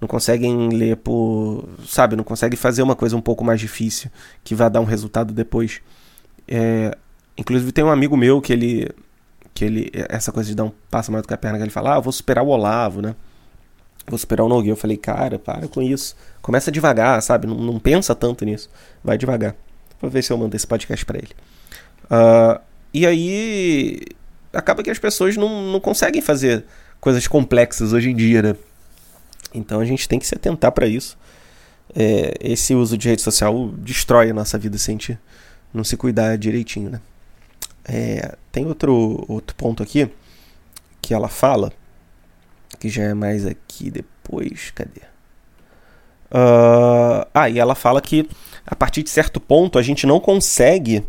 não 0.00 0.08
conseguem 0.08 0.68
ler 0.70 0.96
por. 0.96 1.64
Sabe, 1.86 2.16
não 2.16 2.24
conseguem 2.24 2.56
fazer 2.56 2.82
uma 2.82 2.96
coisa 2.96 3.16
um 3.16 3.20
pouco 3.20 3.44
mais 3.44 3.60
difícil 3.60 4.10
que 4.42 4.54
vai 4.54 4.68
dar 4.68 4.80
um 4.80 4.84
resultado 4.84 5.32
depois. 5.32 5.80
É, 6.46 6.96
inclusive 7.36 7.72
tem 7.72 7.84
um 7.84 7.90
amigo 7.90 8.16
meu 8.16 8.40
que 8.40 8.52
ele. 8.52 8.90
Que 9.52 9.64
ele. 9.64 9.90
Essa 10.08 10.32
coisa 10.32 10.48
de 10.48 10.54
dar 10.54 10.64
um 10.64 10.72
passo 10.90 11.12
maior 11.12 11.22
do 11.22 11.28
que 11.28 11.34
a 11.34 11.38
perna, 11.38 11.58
que 11.58 11.64
ele 11.64 11.70
fala, 11.70 11.96
ah, 11.96 12.00
vou 12.00 12.12
superar 12.12 12.44
o 12.44 12.48
Olavo, 12.48 13.00
né? 13.00 13.14
Vou 14.06 14.18
superar 14.18 14.44
o 14.44 14.48
Nogueira. 14.48 14.72
Eu 14.72 14.76
falei, 14.76 14.96
cara, 14.96 15.38
para 15.38 15.68
com 15.68 15.80
isso. 15.80 16.14
Começa 16.42 16.70
devagar, 16.70 17.22
sabe? 17.22 17.46
Não, 17.46 17.54
não 17.54 17.78
pensa 17.78 18.14
tanto 18.14 18.44
nisso. 18.44 18.68
Vai 19.02 19.16
devagar. 19.16 19.54
Vou 20.00 20.10
ver 20.10 20.22
se 20.22 20.32
eu 20.32 20.36
mando 20.36 20.54
esse 20.54 20.66
podcast 20.66 21.04
para 21.06 21.18
ele. 21.18 21.30
Uh, 22.04 22.60
e 22.94 23.06
aí. 23.06 24.00
Acaba 24.52 24.84
que 24.84 24.90
as 24.90 25.00
pessoas 25.00 25.36
não, 25.36 25.72
não 25.72 25.80
conseguem 25.80 26.22
fazer 26.22 26.64
coisas 27.00 27.26
complexas 27.26 27.92
hoje 27.92 28.10
em 28.10 28.14
dia, 28.14 28.40
né? 28.40 28.56
Então 29.52 29.80
a 29.80 29.84
gente 29.84 30.08
tem 30.08 30.18
que 30.18 30.26
se 30.26 30.34
atentar 30.34 30.70
para 30.70 30.86
isso. 30.86 31.18
É, 31.92 32.34
esse 32.40 32.72
uso 32.72 32.96
de 32.96 33.08
rede 33.08 33.20
social 33.20 33.68
destrói 33.78 34.30
a 34.30 34.34
nossa 34.34 34.56
vida 34.56 34.78
se 34.78 34.90
a 34.90 34.92
gente 34.92 35.18
não 35.72 35.82
se 35.82 35.96
cuidar 35.96 36.38
direitinho, 36.38 36.88
né? 36.88 37.00
É, 37.84 38.36
tem 38.52 38.64
outro, 38.66 39.24
outro 39.28 39.56
ponto 39.56 39.82
aqui 39.82 40.08
que 41.02 41.12
ela 41.12 41.28
fala, 41.28 41.72
que 42.78 42.88
já 42.88 43.02
é 43.02 43.14
mais 43.14 43.44
aqui 43.44 43.90
depois, 43.90 44.70
cadê? 44.70 45.02
Uh, 46.30 47.26
ah, 47.34 47.50
e 47.50 47.58
ela 47.58 47.74
fala 47.74 48.00
que 48.00 48.28
a 48.66 48.74
partir 48.74 49.02
de 49.02 49.10
certo 49.10 49.38
ponto 49.38 49.78
a 49.78 49.82
gente 49.82 50.06
não 50.06 50.18
consegue, 50.18 51.04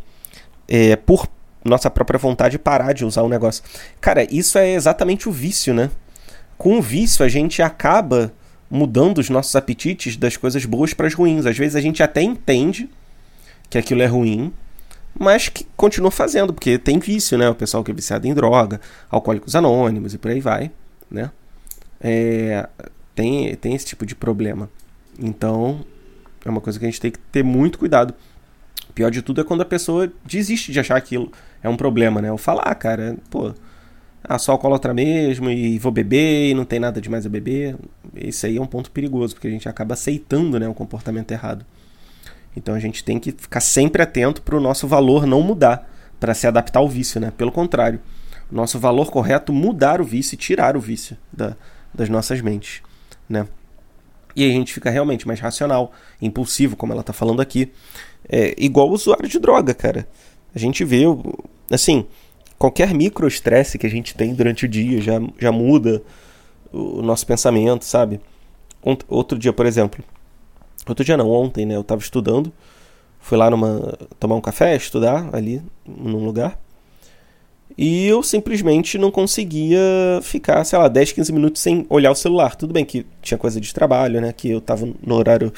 é, 0.68 0.96
por 0.96 1.28
nossa 1.66 1.90
própria 1.90 2.18
vontade, 2.18 2.58
parar 2.58 2.94
de 2.94 3.04
usar 3.04 3.24
o 3.24 3.30
negócio. 3.30 3.64
Cara, 4.00 4.26
isso 4.32 4.58
é 4.58 4.74
exatamente 4.74 5.28
o 5.28 5.32
vício, 5.32 5.74
né? 5.74 5.90
com 6.58 6.78
o 6.78 6.82
vício 6.82 7.24
a 7.24 7.28
gente 7.28 7.62
acaba 7.62 8.34
mudando 8.70 9.20
os 9.20 9.30
nossos 9.30 9.56
apetites 9.56 10.18
das 10.18 10.38
coisas 10.38 10.66
boas 10.66 10.94
para 10.94 11.08
as 11.08 11.14
ruins. 11.14 11.46
Às 11.46 11.58
vezes 11.58 11.76
a 11.76 11.82
gente 11.82 12.02
até 12.02 12.22
entende 12.22 12.90
que 13.70 13.78
aquilo 13.78 14.02
é 14.02 14.06
ruim, 14.06 14.54
mas 15.18 15.50
que 15.50 15.66
continua 15.76 16.12
fazendo, 16.12 16.54
porque 16.54 16.78
tem 16.78 17.00
vício, 17.00 17.38
né? 17.38 17.50
O 17.50 17.56
pessoal 17.56 17.84
que 17.84 17.92
é 17.92 17.94
viciado 17.94 18.28
em 18.28 18.34
droga, 18.34 18.82
alcoólicos 19.10 19.56
anônimos 19.56 20.14
e 20.14 20.18
por 20.18 20.32
aí 20.32 20.40
vai, 20.40 20.72
né? 21.10 21.32
É, 22.02 22.68
tem, 23.14 23.56
tem 23.56 23.76
esse 23.76 23.86
tipo 23.86 24.06
de 24.06 24.16
problema. 24.16 24.70
Então, 25.18 25.86
é 26.44 26.50
uma 26.50 26.62
coisa 26.62 26.78
que 26.78 26.86
a 26.86 26.90
gente 26.90 27.00
tem 27.00 27.12
que 27.12 27.20
ter 27.32 27.44
muito 27.44 27.80
cuidado. 27.80 28.14
Pior 28.96 29.12
de 29.12 29.22
tudo 29.22 29.42
é 29.42 29.44
quando 29.44 29.62
a 29.62 29.66
pessoa 29.66 30.12
desiste 30.24 30.72
de 30.72 30.80
achar 30.80 30.96
aquilo 30.96 31.30
é 31.62 31.68
um 31.68 31.76
problema, 31.76 32.22
né? 32.22 32.32
Ou 32.32 32.38
falar, 32.38 32.64
ah, 32.64 32.74
cara, 32.74 33.18
pô, 33.30 33.54
ah, 34.24 34.40
só 34.40 34.54
alcoólatra 34.54 34.94
mesmo 34.94 35.50
e 35.50 35.78
vou 35.78 35.92
beber 35.92 36.52
e 36.52 36.54
não 36.54 36.64
tem 36.64 36.80
nada 36.80 37.02
demais 37.02 37.26
a 37.26 37.30
beber. 37.30 37.76
Isso 38.16 38.46
aí 38.46 38.56
é 38.56 38.62
um 38.62 38.66
ponto 38.66 38.90
perigoso, 38.90 39.36
porque 39.36 39.48
a 39.48 39.52
gente 39.52 39.68
acaba 39.68 39.94
aceitando 39.94 40.58
né, 40.58 40.68
o 40.68 40.74
comportamento 40.74 41.30
errado. 41.32 41.66
Então 42.56 42.74
a 42.74 42.80
gente 42.80 43.04
tem 43.04 43.20
que 43.20 43.34
ficar 43.34 43.60
sempre 43.60 44.02
atento 44.02 44.42
para 44.42 44.56
o 44.56 44.62
nosso 44.62 44.88
valor 44.88 45.28
não 45.28 45.42
mudar, 45.42 45.92
para 46.18 46.34
se 46.34 46.48
adaptar 46.48 46.80
ao 46.80 46.88
vício, 46.88 47.20
né? 47.20 47.34
Pelo 47.38 47.52
contrário, 47.52 48.00
o 48.50 48.56
nosso 48.56 48.80
valor 48.80 49.12
correto 49.12 49.52
mudar 49.52 50.00
o 50.00 50.06
vício 50.06 50.36
e 50.36 50.38
tirar 50.38 50.78
o 50.78 50.80
vício 50.80 51.18
da, 51.34 51.58
das 51.94 52.08
nossas 52.08 52.40
mentes, 52.40 52.82
né? 53.28 53.46
E 54.36 54.44
aí 54.44 54.52
a 54.52 54.54
gente 54.54 54.74
fica 54.74 54.90
realmente 54.90 55.28
mais 55.28 55.40
racional, 55.40 55.94
impulsivo, 56.22 56.76
como 56.76 56.92
ela 56.92 57.02
está 57.02 57.14
falando 57.14 57.42
aqui. 57.42 57.72
É 58.30 58.56
igual 58.58 58.90
o 58.90 58.94
usuário 58.94 59.28
de 59.28 59.40
droga, 59.40 59.74
cara. 59.74 60.08
A 60.54 60.60
gente 60.60 60.84
vê, 60.84 61.04
assim, 61.72 62.06
qualquer 62.58 62.94
microestresse 62.94 63.78
que 63.78 63.86
a 63.86 63.90
gente 63.90 64.16
tem 64.16 64.34
durante 64.34 64.66
o 64.66 64.68
dia 64.68 65.02
já, 65.02 65.22
já 65.40 65.52
muda 65.52 66.02
o 66.72 67.02
nosso 67.02 67.26
pensamento, 67.26 67.86
sabe? 67.86 68.20
Outro 69.08 69.38
dia, 69.38 69.54
por 69.54 69.66
exemplo. 69.66 70.04
Outro 70.88 71.04
dia 71.04 71.18
não, 71.18 71.30
ontem, 71.30 71.66
né? 71.66 71.76
Eu 71.76 71.84
tava 71.84 72.02
estudando. 72.02 72.52
Fui 73.20 73.38
lá 73.38 73.50
numa, 73.50 73.98
tomar 74.20 74.36
um 74.36 74.42
café, 74.42 74.76
estudar 74.76 75.30
ali 75.34 75.62
num 75.86 76.24
lugar. 76.24 76.60
E 77.78 78.06
eu 78.06 78.22
simplesmente 78.22 78.98
não 78.98 79.10
conseguia 79.10 79.80
ficar, 80.22 80.64
sei 80.64 80.78
lá, 80.78 80.88
10, 80.88 81.12
15 81.12 81.34
minutos 81.34 81.62
sem 81.62 81.86
olhar 81.90 82.12
o 82.12 82.16
celular. 82.16 82.56
Tudo 82.56 82.74
bem 82.74 82.86
que 82.86 83.06
tinha 83.22 83.38
coisa 83.38 83.60
de 83.60 83.74
trabalho, 83.74 84.22
né? 84.22 84.32
Que 84.32 84.52
eu 84.52 84.62
tava 84.62 84.88
no 85.02 85.16
horário. 85.16 85.52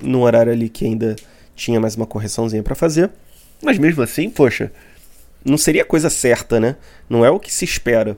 No 0.00 0.22
horário 0.22 0.52
ali 0.52 0.68
que 0.68 0.84
ainda 0.84 1.16
tinha 1.60 1.78
mais 1.78 1.94
uma 1.94 2.06
correçãozinha 2.06 2.62
para 2.62 2.74
fazer. 2.74 3.10
Mas 3.62 3.78
mesmo 3.78 4.02
assim, 4.02 4.30
poxa, 4.30 4.72
não 5.44 5.58
seria 5.58 5.82
a 5.82 5.84
coisa 5.84 6.08
certa, 6.08 6.58
né? 6.58 6.76
Não 7.08 7.24
é 7.24 7.30
o 7.30 7.38
que 7.38 7.52
se 7.52 7.64
espera. 7.64 8.16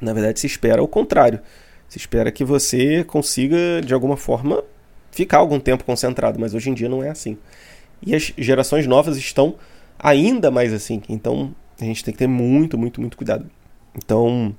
Na 0.00 0.12
verdade, 0.12 0.40
se 0.40 0.46
espera 0.46 0.82
o 0.82 0.88
contrário. 0.88 1.40
Se 1.88 1.96
espera 1.96 2.30
que 2.32 2.44
você 2.44 3.04
consiga, 3.04 3.80
de 3.84 3.94
alguma 3.94 4.16
forma, 4.16 4.62
ficar 5.12 5.38
algum 5.38 5.60
tempo 5.60 5.84
concentrado, 5.84 6.38
mas 6.38 6.52
hoje 6.52 6.68
em 6.68 6.74
dia 6.74 6.88
não 6.88 7.02
é 7.02 7.08
assim. 7.08 7.38
E 8.02 8.14
as 8.14 8.32
gerações 8.36 8.86
novas 8.86 9.16
estão 9.16 9.56
ainda 9.98 10.50
mais 10.50 10.72
assim. 10.72 11.00
Então, 11.08 11.54
a 11.80 11.84
gente 11.84 12.04
tem 12.04 12.12
que 12.12 12.18
ter 12.18 12.26
muito, 12.26 12.76
muito, 12.76 13.00
muito 13.00 13.16
cuidado. 13.16 13.48
Então, 13.96 14.54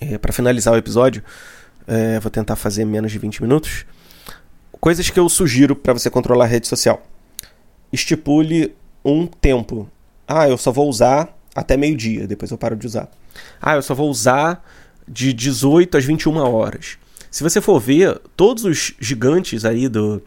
é, 0.00 0.18
para 0.18 0.32
finalizar 0.32 0.72
o 0.72 0.76
episódio, 0.76 1.22
é, 1.86 2.18
vou 2.20 2.30
tentar 2.30 2.56
fazer 2.56 2.84
menos 2.84 3.12
de 3.12 3.18
20 3.18 3.42
minutos. 3.42 3.84
Coisas 4.82 5.08
que 5.08 5.20
eu 5.20 5.28
sugiro 5.28 5.76
para 5.76 5.92
você 5.92 6.10
controlar 6.10 6.46
a 6.46 6.48
rede 6.48 6.66
social. 6.66 7.06
Estipule 7.92 8.74
um 9.04 9.28
tempo 9.28 9.88
ah, 10.26 10.48
eu 10.48 10.58
só 10.58 10.72
vou 10.72 10.88
usar 10.88 11.38
até 11.54 11.76
meio-dia, 11.76 12.26
depois 12.26 12.50
eu 12.50 12.58
paro 12.58 12.74
de 12.74 12.84
usar. 12.84 13.08
Ah, 13.60 13.76
eu 13.76 13.82
só 13.82 13.94
vou 13.94 14.10
usar 14.10 14.66
de 15.06 15.32
18 15.32 15.98
às 15.98 16.04
21 16.04 16.36
horas. 16.38 16.98
Se 17.30 17.44
você 17.44 17.60
for 17.60 17.78
ver, 17.78 18.18
todos 18.36 18.64
os 18.64 18.94
gigantes 18.98 19.64
aí 19.64 19.88
do 19.88 20.20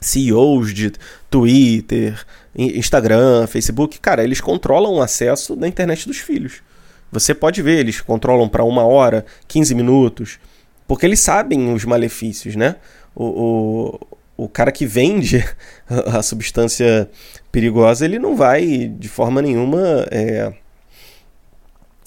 CEOs 0.00 0.72
de 0.72 0.92
Twitter, 1.28 2.24
Instagram, 2.54 3.48
Facebook, 3.48 3.98
cara, 3.98 4.22
eles 4.22 4.40
controlam 4.40 4.94
o 4.94 5.02
acesso 5.02 5.56
da 5.56 5.66
internet 5.66 6.06
dos 6.06 6.18
filhos. 6.18 6.62
Você 7.10 7.34
pode 7.34 7.60
ver, 7.60 7.80
eles 7.80 8.00
controlam 8.00 8.48
para 8.48 8.62
uma 8.62 8.84
hora, 8.84 9.26
15 9.48 9.74
minutos, 9.74 10.38
porque 10.86 11.06
eles 11.06 11.20
sabem 11.20 11.72
os 11.72 11.84
malefícios, 11.84 12.54
né? 12.54 12.76
O, 13.22 13.98
o, 14.38 14.44
o 14.44 14.48
cara 14.48 14.72
que 14.72 14.86
vende 14.86 15.44
a 15.86 16.22
substância 16.22 17.10
perigosa, 17.52 18.04
ele 18.04 18.18
não 18.18 18.34
vai 18.34 18.88
de 18.88 19.08
forma 19.08 19.42
nenhuma 19.42 20.06
é, 20.10 20.54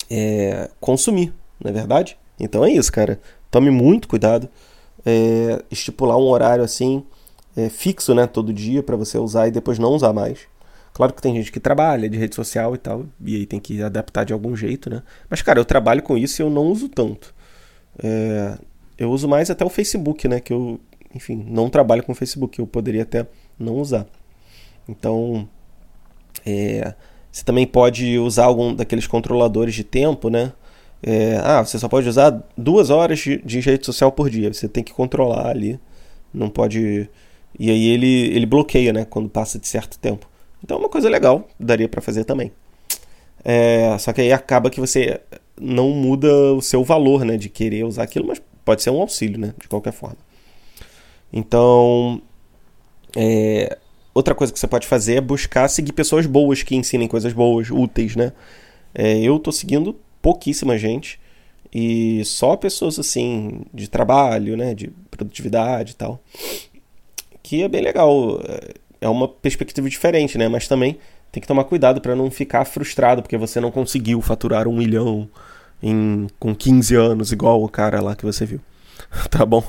é, 0.09 0.69
consumir, 0.79 1.31
não 1.63 1.69
é 1.69 1.73
verdade? 1.73 2.17
Então 2.39 2.65
é 2.65 2.71
isso, 2.71 2.91
cara. 2.91 3.19
Tome 3.51 3.69
muito 3.69 4.07
cuidado. 4.07 4.49
É, 5.05 5.61
estipular 5.69 6.17
um 6.17 6.27
horário 6.27 6.63
assim 6.63 7.03
é, 7.55 7.69
fixo, 7.69 8.15
né, 8.15 8.25
todo 8.25 8.53
dia 8.53 8.81
para 8.81 8.95
você 8.95 9.17
usar 9.17 9.47
e 9.47 9.51
depois 9.51 9.77
não 9.77 9.89
usar 9.89 10.13
mais. 10.13 10.39
Claro 10.93 11.13
que 11.13 11.21
tem 11.21 11.35
gente 11.35 11.51
que 11.51 11.59
trabalha 11.59 12.09
de 12.09 12.17
rede 12.17 12.35
social 12.35 12.73
e 12.73 12.77
tal, 12.77 13.05
e 13.23 13.35
aí 13.35 13.45
tem 13.45 13.59
que 13.59 13.81
adaptar 13.81 14.23
de 14.23 14.33
algum 14.33 14.55
jeito, 14.55 14.89
né? 14.89 15.01
Mas, 15.29 15.41
cara, 15.41 15.59
eu 15.59 15.65
trabalho 15.65 16.03
com 16.03 16.17
isso 16.17 16.41
e 16.41 16.43
eu 16.43 16.49
não 16.49 16.67
uso 16.67 16.87
tanto. 16.87 17.33
É, 18.01 18.57
eu 18.97 19.11
uso 19.11 19.27
mais 19.27 19.49
até 19.49 19.65
o 19.65 19.69
Facebook, 19.69 20.27
né? 20.27 20.39
Que 20.39 20.53
eu, 20.53 20.79
enfim, 21.13 21.45
não 21.47 21.69
trabalho 21.69 22.03
com 22.03 22.13
Facebook, 22.13 22.59
eu 22.59 22.67
poderia 22.67 23.03
até 23.03 23.25
não 23.59 23.75
usar. 23.75 24.05
Então, 24.87 25.47
é, 26.45 26.93
você 27.31 27.43
também 27.43 27.65
pode 27.65 28.17
usar 28.19 28.45
algum 28.45 28.73
daqueles 28.73 29.07
controladores 29.07 29.73
de 29.73 29.83
tempo, 29.83 30.29
né? 30.29 30.53
É, 31.01 31.37
ah, 31.43 31.65
você 31.65 31.77
só 31.77 31.89
pode 31.89 32.07
usar 32.07 32.41
duas 32.57 32.89
horas 32.89 33.19
de, 33.19 33.41
de, 33.43 33.59
rede 33.59 33.85
social 33.85 34.11
por 34.11 34.29
dia. 34.29 34.53
Você 34.53 34.69
tem 34.69 34.83
que 34.83 34.93
controlar 34.93 35.49
ali. 35.49 35.79
Não 36.33 36.49
pode. 36.49 37.09
E 37.59 37.69
aí 37.69 37.87
ele, 37.87 38.27
ele 38.35 38.45
bloqueia, 38.45 38.93
né? 38.93 39.05
Quando 39.05 39.29
passa 39.29 39.59
de 39.59 39.67
certo 39.67 39.99
tempo. 39.99 40.29
Então 40.63 40.77
é 40.77 40.79
uma 40.79 40.89
coisa 40.89 41.09
legal, 41.09 41.47
daria 41.59 41.89
para 41.89 42.01
fazer 42.01 42.23
também. 42.23 42.51
É, 43.43 43.97
só 43.99 44.13
que 44.13 44.21
aí 44.21 44.31
acaba 44.31 44.69
que 44.69 44.79
você 44.79 45.19
não 45.59 45.89
muda 45.89 46.31
o 46.53 46.61
seu 46.61 46.83
valor, 46.83 47.25
né? 47.25 47.35
De 47.35 47.49
querer 47.49 47.83
usar 47.83 48.03
aquilo, 48.03 48.27
mas 48.27 48.41
pode 48.63 48.81
ser 48.81 48.89
um 48.89 49.01
auxílio, 49.01 49.37
né? 49.37 49.53
De 49.59 49.67
qualquer 49.67 49.91
forma. 49.91 50.17
Então, 51.33 52.21
é, 53.15 53.77
outra 54.13 54.35
coisa 54.35 54.53
que 54.53 54.59
você 54.59 54.67
pode 54.67 54.85
fazer 54.85 55.15
é 55.15 55.21
buscar 55.21 55.67
seguir 55.67 55.93
pessoas 55.93 56.27
boas 56.27 56.61
que 56.61 56.75
ensinem 56.75 57.07
coisas 57.07 57.33
boas, 57.33 57.71
úteis, 57.71 58.15
né? 58.15 58.31
É, 58.93 59.17
eu 59.19 59.39
tô 59.39 59.51
seguindo 59.51 59.99
pouquíssima 60.21 60.77
gente 60.77 61.19
e 61.73 62.23
só 62.23 62.55
pessoas 62.55 62.99
assim 62.99 63.61
de 63.73 63.89
trabalho, 63.89 64.55
né, 64.55 64.75
de 64.75 64.91
produtividade 65.09 65.93
e 65.93 65.95
tal, 65.95 66.21
que 67.41 67.63
é 67.63 67.67
bem 67.67 67.81
legal. 67.81 68.39
É 69.01 69.09
uma 69.09 69.27
perspectiva 69.27 69.89
diferente, 69.89 70.37
né? 70.37 70.47
Mas 70.47 70.67
também 70.67 70.97
tem 71.31 71.41
que 71.41 71.47
tomar 71.47 71.63
cuidado 71.63 71.99
para 71.99 72.15
não 72.15 72.29
ficar 72.29 72.63
frustrado 72.63 73.23
porque 73.23 73.37
você 73.37 73.59
não 73.59 73.71
conseguiu 73.71 74.21
faturar 74.21 74.67
um 74.67 74.77
milhão 74.77 75.27
em, 75.81 76.27
com 76.39 76.55
15 76.55 76.95
anos, 76.95 77.31
igual 77.31 77.61
o 77.63 77.67
cara 77.67 77.99
lá 78.01 78.15
que 78.15 78.23
você 78.23 78.45
viu. 78.45 78.61
tá 79.31 79.45
bom? 79.45 79.63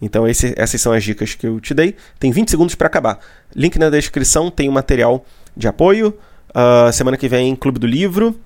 Então 0.00 0.26
esse, 0.26 0.54
essas 0.56 0.80
são 0.80 0.92
as 0.92 1.02
dicas 1.02 1.34
que 1.34 1.46
eu 1.46 1.60
te 1.60 1.74
dei. 1.74 1.96
Tem 2.18 2.30
20 2.30 2.50
segundos 2.50 2.74
para 2.74 2.86
acabar. 2.86 3.18
Link 3.54 3.78
na 3.78 3.90
descrição, 3.90 4.50
tem 4.50 4.68
o 4.68 4.72
material 4.72 5.24
de 5.56 5.68
apoio. 5.68 6.16
Uh, 6.50 6.92
semana 6.92 7.16
que 7.16 7.28
vem, 7.28 7.54
Clube 7.56 7.78
do 7.78 7.86
Livro. 7.86 8.38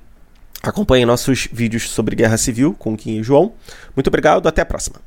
Acompanhe 0.62 1.06
nossos 1.06 1.48
vídeos 1.52 1.88
sobre 1.88 2.16
guerra 2.16 2.37
civil 2.37 2.74
com 2.78 2.96
Kim 2.96 3.18
e 3.18 3.22
João. 3.22 3.52
Muito 3.94 4.08
obrigado, 4.08 4.48
até 4.48 4.62
a 4.62 4.66
próxima. 4.66 5.00